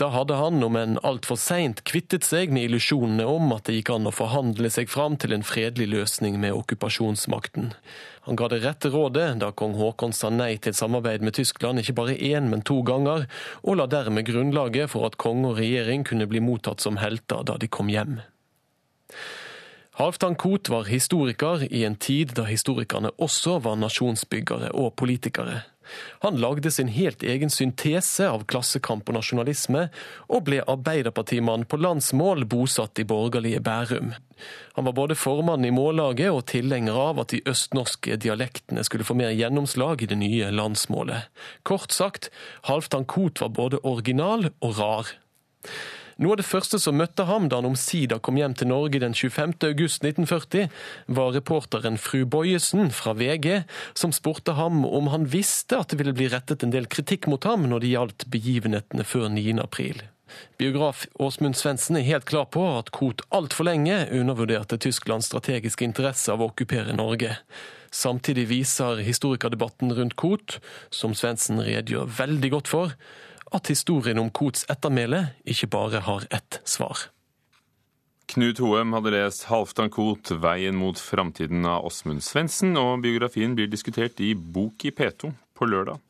Da 0.00 0.08
hadde 0.10 0.38
han, 0.40 0.64
om 0.64 0.78
enn 0.80 0.96
altfor 1.04 1.36
seint, 1.36 1.84
kvittet 1.84 2.24
seg 2.24 2.48
med 2.48 2.64
illusjonene 2.70 3.28
om 3.28 3.52
at 3.52 3.68
det 3.68 3.76
gikk 3.76 3.92
an 3.92 4.08
å 4.08 4.14
forhandle 4.16 4.72
seg 4.72 4.88
fram 4.88 5.20
til 5.20 5.36
en 5.36 5.44
fredelig 5.44 5.90
løsning 5.92 6.40
med 6.40 6.56
okkupasjonsmakten. 6.56 7.74
Han 8.24 8.40
ga 8.40 8.48
det 8.48 8.64
rette 8.64 8.88
rådet 8.88 9.28
da 9.44 9.52
kong 9.52 9.76
Haakon 9.76 10.16
sa 10.16 10.32
nei 10.32 10.54
til 10.64 10.72
samarbeid 10.74 11.22
med 11.22 11.36
Tyskland 11.36 11.84
ikke 11.84 11.98
bare 12.00 12.16
én, 12.16 12.48
men 12.48 12.64
to 12.64 12.80
ganger, 12.88 13.28
og 13.60 13.82
la 13.82 13.90
dermed 14.00 14.24
grunnlaget 14.32 14.96
for 14.96 15.04
at 15.12 15.20
konge 15.20 15.52
og 15.52 15.60
regjering 15.60 16.08
kunne 16.08 16.26
bli 16.32 16.40
mottatt 16.40 16.80
som 16.80 16.96
helter 17.04 17.44
da 17.44 17.60
de 17.60 17.68
kom 17.68 17.92
hjem. 17.92 18.22
Halvdan 19.94 20.34
Koht 20.34 20.68
var 20.68 20.88
historiker 20.90 21.62
i 21.70 21.84
en 21.86 21.94
tid 21.94 22.32
da 22.34 22.48
historikerne 22.48 23.12
også 23.22 23.60
var 23.62 23.76
nasjonsbyggere 23.78 24.72
og 24.74 24.96
politikere. 24.98 25.60
Han 26.24 26.40
lagde 26.42 26.72
sin 26.74 26.88
helt 26.90 27.22
egen 27.22 27.52
syntese 27.52 28.26
av 28.26 28.42
klassekamp 28.50 29.06
og 29.06 29.14
nasjonalisme, 29.20 29.84
og 30.26 30.46
ble 30.48 30.64
arbeiderpartimann 30.66 31.68
på 31.70 31.78
landsmål 31.78 32.42
bosatt 32.50 32.98
i 32.98 33.06
borgerlige 33.06 33.62
Bærum. 33.62 34.14
Han 34.74 34.88
var 34.88 34.98
både 34.98 35.14
formann 35.14 35.62
i 35.62 35.70
Mållaget 35.70 36.32
og 36.34 36.46
tilhenger 36.50 36.98
av 36.98 37.22
at 37.22 37.30
de 37.30 37.44
østnorske 37.46 38.18
dialektene 38.18 38.82
skulle 38.82 39.06
få 39.06 39.14
mer 39.14 39.30
gjennomslag 39.30 40.02
i 40.02 40.10
det 40.10 40.18
nye 40.18 40.50
landsmålet. 40.50 41.30
Kort 41.62 41.94
sagt, 41.94 42.32
Halvdan 42.66 43.06
Koht 43.06 43.44
var 43.44 43.54
både 43.54 43.84
original 43.86 44.50
og 44.58 44.80
rar. 44.80 45.14
Noe 46.22 46.36
av 46.36 46.38
det 46.38 46.46
første 46.46 46.78
som 46.78 46.94
møtte 46.98 47.26
ham 47.26 47.48
da 47.50 47.58
han 47.58 47.66
omsider 47.72 48.20
kom 48.22 48.38
hjem 48.38 48.54
til 48.54 48.70
Norge 48.70 49.00
den 49.02 49.16
25. 49.18 49.56
august 49.66 50.04
1940, 50.06 50.70
var 51.10 51.34
reporteren 51.34 51.98
fru 51.98 52.22
Bojesen 52.30 52.92
fra 52.94 53.16
VG, 53.18 53.64
som 53.98 54.14
spurte 54.14 54.54
ham 54.54 54.84
om 54.86 55.10
han 55.10 55.26
visste 55.30 55.80
at 55.80 55.90
det 55.90 55.98
ville 55.98 56.14
bli 56.14 56.30
rettet 56.30 56.62
en 56.62 56.74
del 56.74 56.86
kritikk 56.86 57.26
mot 57.30 57.42
ham 57.48 57.66
når 57.70 57.82
det 57.82 57.94
gjaldt 57.94 58.26
begivenhetene 58.30 59.06
før 59.06 59.26
9. 59.34 59.58
april. 59.64 60.04
Biograf 60.58 61.04
Åsmund 61.20 61.58
Svendsen 61.58 61.98
er 61.98 62.06
helt 62.06 62.26
klar 62.30 62.46
på 62.50 62.62
at 62.78 62.90
Koht 62.94 63.22
altfor 63.34 63.66
lenge 63.68 64.04
undervurderte 64.14 64.78
Tysklands 64.82 65.28
strategiske 65.30 65.86
interesse 65.86 66.32
av 66.32 66.42
å 66.42 66.50
okkupere 66.50 66.94
Norge. 66.96 67.36
Samtidig 67.94 68.48
viser 68.50 69.02
historikerdebatten 69.06 69.92
rundt 69.94 70.16
Koht, 70.18 70.58
som 70.90 71.14
Svendsen 71.14 71.62
redegjør 71.62 72.10
veldig 72.22 72.50
godt 72.56 72.70
for, 72.70 72.96
at 73.54 73.70
historien 73.70 74.18
om 74.18 74.30
Kots 74.34 74.66
ettermæle 74.70 75.28
ikke 75.46 75.70
bare 75.70 76.02
har 76.04 76.26
ett 76.34 76.60
svar. 76.68 77.08
Knut 78.34 78.58
Hoem 78.58 78.94
hadde 78.96 79.12
lest 79.12 79.44
Halvdan 79.50 79.92
Koht 79.92 80.32
'Veien 80.32 80.76
mot 80.80 80.98
framtiden' 80.98 81.66
av 81.68 81.84
Åsmund 81.84 82.24
Svendsen, 82.24 82.72
og 82.80 83.04
biografien 83.04 83.54
blir 83.54 83.68
diskutert 83.68 84.20
i 84.20 84.32
Bok 84.34 84.84
i 84.88 84.90
P2 84.90 85.30
på 85.54 85.68
lørdag. 85.68 86.00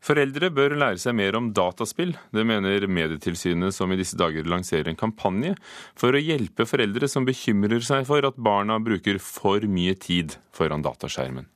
Foreldre 0.00 0.48
bør 0.48 0.76
lære 0.80 1.00
seg 1.00 1.16
mer 1.16 1.36
om 1.36 1.50
dataspill. 1.52 2.14
Det 2.32 2.44
mener 2.46 2.86
Medietilsynet, 2.88 3.74
som 3.76 3.92
i 3.92 3.98
disse 4.00 4.16
dager 4.16 4.48
lanserer 4.48 4.88
en 4.88 4.96
kampanje 4.96 5.52
for 5.98 6.16
å 6.16 6.22
hjelpe 6.22 6.64
foreldre 6.68 7.08
som 7.08 7.28
bekymrer 7.28 7.84
seg 7.84 8.06
for 8.08 8.24
at 8.24 8.40
barna 8.40 8.78
bruker 8.80 9.20
for 9.20 9.60
mye 9.68 9.96
tid 10.00 10.38
foran 10.56 10.84
dataskjermen. 10.86 11.50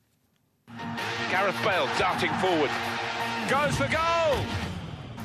Gareth 1.31 1.63
Bale 1.65 1.89
darting 1.97 2.33
forward. 2.41 2.94
Goes 3.49 3.77
for 3.77 3.89
goal! 3.93 4.39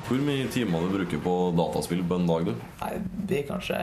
Hvor 0.05 0.19
mye 0.27 0.49
timer 0.53 0.83
du 0.85 0.91
bruker 0.93 1.21
på 1.25 1.35
dataspill 1.57 2.03
på 2.05 2.19
en 2.21 2.27
dag? 2.29 2.45
du? 2.51 2.55
Nei, 2.83 2.91
Det 2.99 3.27
blir 3.31 3.47
kanskje 3.49 3.79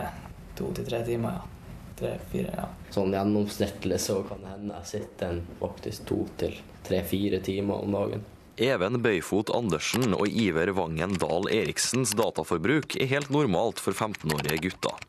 to 0.59 0.69
til 0.77 0.85
tre 0.85 0.99
timer, 1.07 1.39
ja. 1.39 1.53
Tre-fire, 1.97 2.51
ja. 2.53 2.67
Sånn 2.93 3.15
gjennomsnittlig 3.15 3.97
så 4.03 4.19
kan 4.27 4.43
det 4.43 4.51
hende 4.53 4.75
jeg 4.83 4.89
sitter 4.91 5.39
faktisk 5.57 6.05
to 6.11 6.19
til 6.37 6.59
tre-fire 6.85 7.39
timer 7.41 7.81
om 7.81 7.95
dagen. 7.97 8.25
Even 8.61 9.01
Bøyfot 9.01 9.49
Andersen 9.53 10.13
og 10.13 10.27
Iver 10.29 10.69
Vangen 10.77 11.17
Dahl 11.17 11.49
Eriksens 11.53 12.13
dataforbruk 12.17 12.99
er 13.01 13.09
helt 13.09 13.33
normalt 13.33 13.81
for 13.81 13.97
15-årige 13.97 14.61
gutter. 14.67 15.06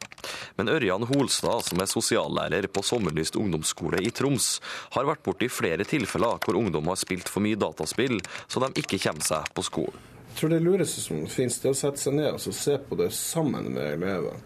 Men 0.59 0.73
Ørjan 0.73 1.07
Holstad, 1.11 1.67
som 1.69 1.83
er 1.83 1.91
sosiallærer 1.91 2.69
på 2.73 2.85
Sommerlyst 2.85 3.39
ungdomsskole 3.41 4.03
i 4.05 4.13
Troms, 4.15 4.59
har 4.97 5.09
vært 5.09 5.25
borti 5.27 5.51
flere 5.53 5.87
tilfeller 5.89 6.41
hvor 6.45 6.59
ungdom 6.61 6.91
har 6.93 7.01
spilt 7.01 7.31
for 7.31 7.45
mye 7.45 7.59
dataspill, 7.59 8.21
så 8.47 8.63
de 8.65 8.73
ikke 8.83 9.01
kommer 9.03 9.27
seg 9.27 9.51
på 9.55 9.67
skolen. 9.67 10.07
Jeg 10.29 10.43
tror 10.43 10.53
det 10.55 10.63
lureste 10.63 11.03
som 11.03 11.27
finnes, 11.27 11.59
det 11.59 11.71
er 11.71 11.75
å 11.75 11.79
sette 11.81 12.03
seg 12.03 12.15
ned 12.15 12.37
og 12.37 12.55
se 12.55 12.79
på 12.79 12.99
det 13.01 13.11
sammen 13.17 13.73
med 13.75 13.95
eleven 13.97 14.43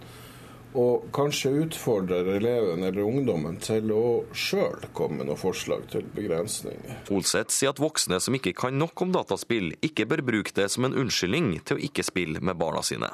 og 0.79 1.09
kanskje 1.13 1.51
utfordrer 1.67 2.29
eleven 2.37 2.85
eller 2.87 3.05
ungdommen 3.05 3.59
til 3.61 3.93
å 3.93 4.05
sjøl 4.33 4.87
komme 4.97 5.21
med 5.21 5.29
noen 5.29 5.41
forslag 5.41 5.85
til 5.93 6.07
begrensninger. 6.17 7.03
Olseth 7.13 7.53
sier 7.53 7.75
at 7.75 7.83
voksne 7.83 8.21
som 8.23 8.37
ikke 8.39 8.55
kan 8.57 8.79
nok 8.81 9.05
om 9.05 9.13
dataspill, 9.13 9.75
ikke 9.85 10.09
bør 10.09 10.25
bruke 10.33 10.57
det 10.57 10.71
som 10.73 10.89
en 10.89 10.97
unnskyldning 10.97 11.59
til 11.61 11.77
å 11.77 11.85
ikke 11.91 12.07
spille 12.07 12.41
med 12.41 12.57
barna 12.61 12.85
sine. 12.87 13.13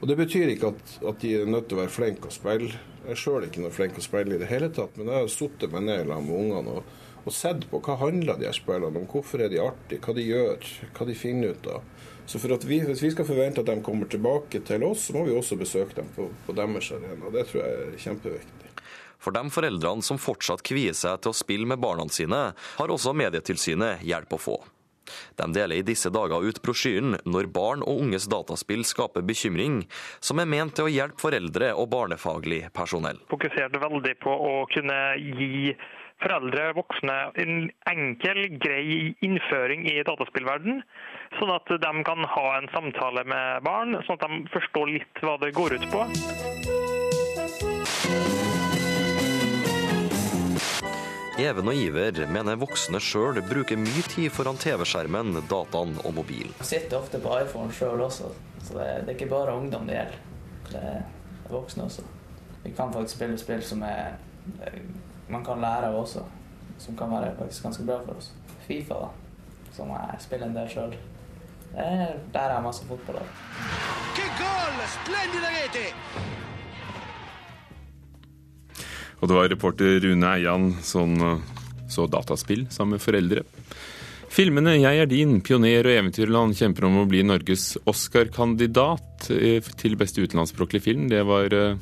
Og 0.00 0.08
Det 0.08 0.16
betyr 0.18 0.52
ikke 0.52 0.74
at, 0.74 0.94
at 1.08 1.22
de 1.22 1.32
er 1.38 1.48
nødt 1.48 1.70
til 1.70 1.78
å 1.78 1.82
være 1.84 1.94
flinke 1.94 2.28
å 2.28 2.34
spille. 2.34 2.68
Jeg 3.06 3.14
er 3.14 3.20
sjøl 3.20 3.46
ikke 3.46 3.62
noe 3.62 3.72
flink 3.74 3.98
å 3.98 4.04
spille 4.04 4.36
i 4.36 4.40
det 4.40 4.50
hele 4.50 4.68
tatt, 4.74 4.96
men 4.98 5.08
jeg 5.08 5.24
har 5.24 5.32
sittet 5.32 5.72
meg 5.72 5.86
ned 5.86 6.04
sammen 6.04 6.26
med 6.28 6.40
ungene 6.42 6.74
og, 6.80 6.90
og 7.26 7.34
sett 7.34 7.64
på 7.70 7.80
hva 7.82 7.96
handler 8.02 8.38
de 8.38 8.48
her 8.48 8.56
spillene 8.56 9.00
om, 9.00 9.08
hvorfor 9.10 9.42
er 9.42 9.50
de 9.52 9.62
artige, 9.62 10.02
hva 10.04 10.14
de 10.16 10.26
gjør, 10.26 10.68
hva 10.98 11.08
de 11.08 11.16
finner 11.18 11.56
ut 11.56 11.70
av. 11.72 11.86
Så 12.26 12.40
for 12.42 12.52
at 12.56 12.64
vi, 12.66 12.80
Hvis 12.82 13.02
vi 13.04 13.12
skal 13.14 13.26
forvente 13.28 13.62
at 13.62 13.70
de 13.70 13.80
kommer 13.86 14.10
tilbake 14.10 14.60
til 14.66 14.84
oss, 14.84 15.06
så 15.06 15.14
må 15.14 15.24
vi 15.28 15.34
også 15.34 15.58
besøke 15.58 15.94
dem 15.94 16.08
på, 16.16 16.28
på 16.46 16.54
deres 16.58 16.90
arena. 16.92 17.30
Det 17.32 17.46
tror 17.48 17.62
jeg 17.62 17.82
er 17.86 17.98
kjempeviktig. 18.02 18.72
For 19.22 19.34
de 19.34 19.42
foreldrene 19.50 20.04
som 20.04 20.18
fortsatt 20.20 20.62
kvier 20.66 20.94
seg 20.94 21.22
til 21.22 21.32
å 21.32 21.36
spille 21.36 21.66
med 21.66 21.80
barna 21.82 22.04
sine, 22.12 22.48
har 22.54 22.92
også 22.92 23.14
Medietilsynet 23.16 24.04
hjelp 24.06 24.34
å 24.36 24.42
få. 24.42 24.56
De 25.36 25.50
deler 25.52 25.80
i 25.80 25.86
disse 25.86 26.10
dager 26.12 26.44
ut 26.44 26.62
brosjyren 26.62 27.18
'Når 27.24 27.52
barn 27.52 27.82
og 27.82 28.00
unges 28.06 28.28
dataspill 28.28 28.84
skaper 28.84 29.22
bekymring', 29.22 29.84
som 30.20 30.38
er 30.38 30.46
ment 30.46 30.74
til 30.74 30.86
å 30.86 30.92
hjelpe 30.92 31.20
foreldre 31.20 31.74
og 31.74 31.90
barnefaglig 31.90 32.72
personell. 32.72 33.18
Fokuserte 33.30 33.80
veldig 33.80 34.16
på 34.20 34.30
å 34.30 34.66
kunne 34.72 34.98
gi 35.18 35.76
foreldre 36.22 36.70
og 36.70 36.80
voksne 36.80 37.16
en 37.42 37.70
enkel, 37.90 38.58
grei 38.62 39.14
innføring 39.26 39.86
i 39.90 40.02
dataspillverden. 40.06 40.82
Sånn 41.38 41.52
at 41.52 41.68
de 41.68 41.92
kan 42.08 42.24
ha 42.36 42.46
en 42.56 42.68
samtale 42.72 43.26
med 43.28 43.64
barn, 43.66 43.98
sånn 44.06 44.18
at 44.18 44.26
de 44.28 44.42
forstår 44.54 44.86
litt 44.96 45.24
hva 45.24 45.36
det 45.42 45.52
går 45.56 45.76
ut 45.76 45.88
på. 45.92 46.00
Even 51.36 51.68
og 51.68 51.76
Iver 51.76 52.22
mener 52.32 52.56
voksne 52.56 52.96
sjøl 53.02 53.42
bruker 53.44 53.76
mye 53.76 54.02
tid 54.08 54.30
foran 54.32 54.56
TV-skjermen, 54.56 55.34
dataen 55.50 55.90
og 56.00 56.14
mobilen. 56.16 56.54
Jeg 56.62 56.68
sitter 56.70 56.96
ofte 56.96 57.20
på 57.20 57.34
iPhone 57.42 57.74
sjøl 57.76 58.00
også, 58.00 58.30
så 58.64 58.78
det 58.78 58.86
er, 58.88 59.10
ikke 59.12 59.28
bare 59.28 59.52
ungdom 59.52 59.84
det 59.84 59.98
gjelder. 59.98 60.22
Det 60.70 60.80
er 60.80 61.02
voksne 61.52 61.84
også. 61.90 62.06
Vi 62.62 62.72
kan 62.72 62.94
faktisk 62.94 63.18
spille 63.18 63.36
spill 63.38 63.60
som 63.62 63.84
er, 63.84 64.16
man 65.28 65.44
kan 65.44 65.60
lære 65.60 65.90
av 65.90 65.98
også, 66.00 66.24
som 66.80 66.96
kan 66.96 67.12
være 67.12 67.34
faktisk 67.36 67.68
ganske 67.68 67.84
bra 67.84 67.98
for 68.06 68.16
oss. 68.16 68.30
Fifa, 68.64 69.02
da, 69.04 69.12
som 69.76 69.92
jeg 69.92 70.24
spiller 70.24 70.48
en 70.48 70.56
del 70.56 70.72
sjøl. 70.72 70.96
Der 71.76 72.40
er 72.40 72.54
jeg 72.54 72.64
masse 72.64 72.88
fotball. 72.88 73.20
Che 74.16 74.24
gol! 74.40 74.80
Splendida 74.96 75.52
rete! 75.52 75.84
Og 79.20 79.28
det 79.28 79.36
var 79.36 79.48
reporter 79.52 80.00
Rune 80.04 80.32
Eian 80.36 80.72
som 80.84 81.14
eh, 81.22 81.54
så 81.88 82.08
dataspill 82.10 82.66
sammen 82.70 82.96
med 82.96 83.04
foreldre. 83.04 83.46
Filmene 84.36 84.76
'Jeg 84.76 84.98
er 84.98 85.06
din', 85.06 85.40
'Pioner' 85.40 85.86
og 85.86 85.92
'Eventyrland' 85.94 86.56
kjemper 86.58 86.84
om 86.84 86.98
å 86.98 87.08
bli 87.08 87.22
Norges 87.22 87.78
Oscar-kandidat 87.86 89.30
eh, 89.30 89.60
til 89.60 89.96
beste 89.96 90.20
utenlandsspråklige 90.20 90.82
film. 90.82 91.08
Det 91.08 91.24
var 91.24 91.54
eh, 91.54 91.78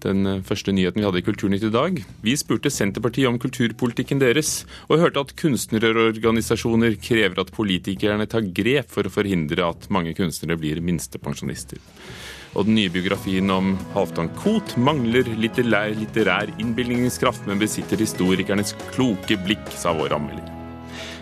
den 0.00 0.42
første 0.42 0.72
nyheten 0.72 1.02
vi 1.02 1.04
hadde 1.04 1.20
i 1.20 1.26
Kulturnytt 1.26 1.66
i 1.66 1.70
dag. 1.70 2.00
Vi 2.22 2.36
spurte 2.36 2.72
Senterpartiet 2.72 3.28
om 3.28 3.38
kulturpolitikken 3.38 4.20
deres, 4.22 4.64
og 4.88 5.02
hørte 5.02 5.20
at 5.20 5.36
kunstnerorganisasjoner 5.36 6.96
krever 7.02 7.42
at 7.42 7.52
politikerne 7.52 8.26
tar 8.26 8.48
grep 8.48 8.88
for 8.88 9.04
å 9.04 9.12
forhindre 9.12 9.68
at 9.68 9.90
mange 9.90 10.14
kunstnere 10.16 10.56
blir 10.56 10.80
minstepensjonister. 10.80 11.78
Og 12.58 12.66
den 12.66 12.74
nye 12.74 12.90
biografien 12.90 13.50
om 13.54 13.74
Halvdan 13.94 14.30
Koht 14.40 14.74
mangler 14.80 15.28
litterær, 15.38 15.92
litterær 15.94 16.50
innbilningskraft, 16.58 17.46
men 17.46 17.62
besitter 17.62 18.00
historikernes 18.02 18.74
kloke 18.90 19.38
blikk, 19.44 19.70
sa 19.70 19.94
vår 19.94 20.16
anmelder. 20.18 20.56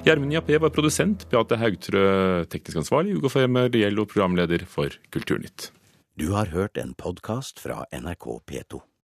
Gjermund 0.07 0.33
Jappé 0.33 0.57
var 0.62 0.73
produsent, 0.73 1.27
Beate 1.29 1.59
Haugtrø 1.61 2.05
teknisk 2.49 2.81
ansvarlig, 2.81 3.19
Ugo 3.19 3.29
Femer 3.29 3.69
og 3.69 4.07
programleder 4.09 4.64
for 4.64 4.95
Kulturnytt. 5.12 5.73
Du 6.19 6.33
har 6.33 6.49
hørt 6.55 6.79
en 6.81 6.95
podkast 6.97 7.61
fra 7.61 7.85
NRK 7.93 8.41
P2. 8.49 8.88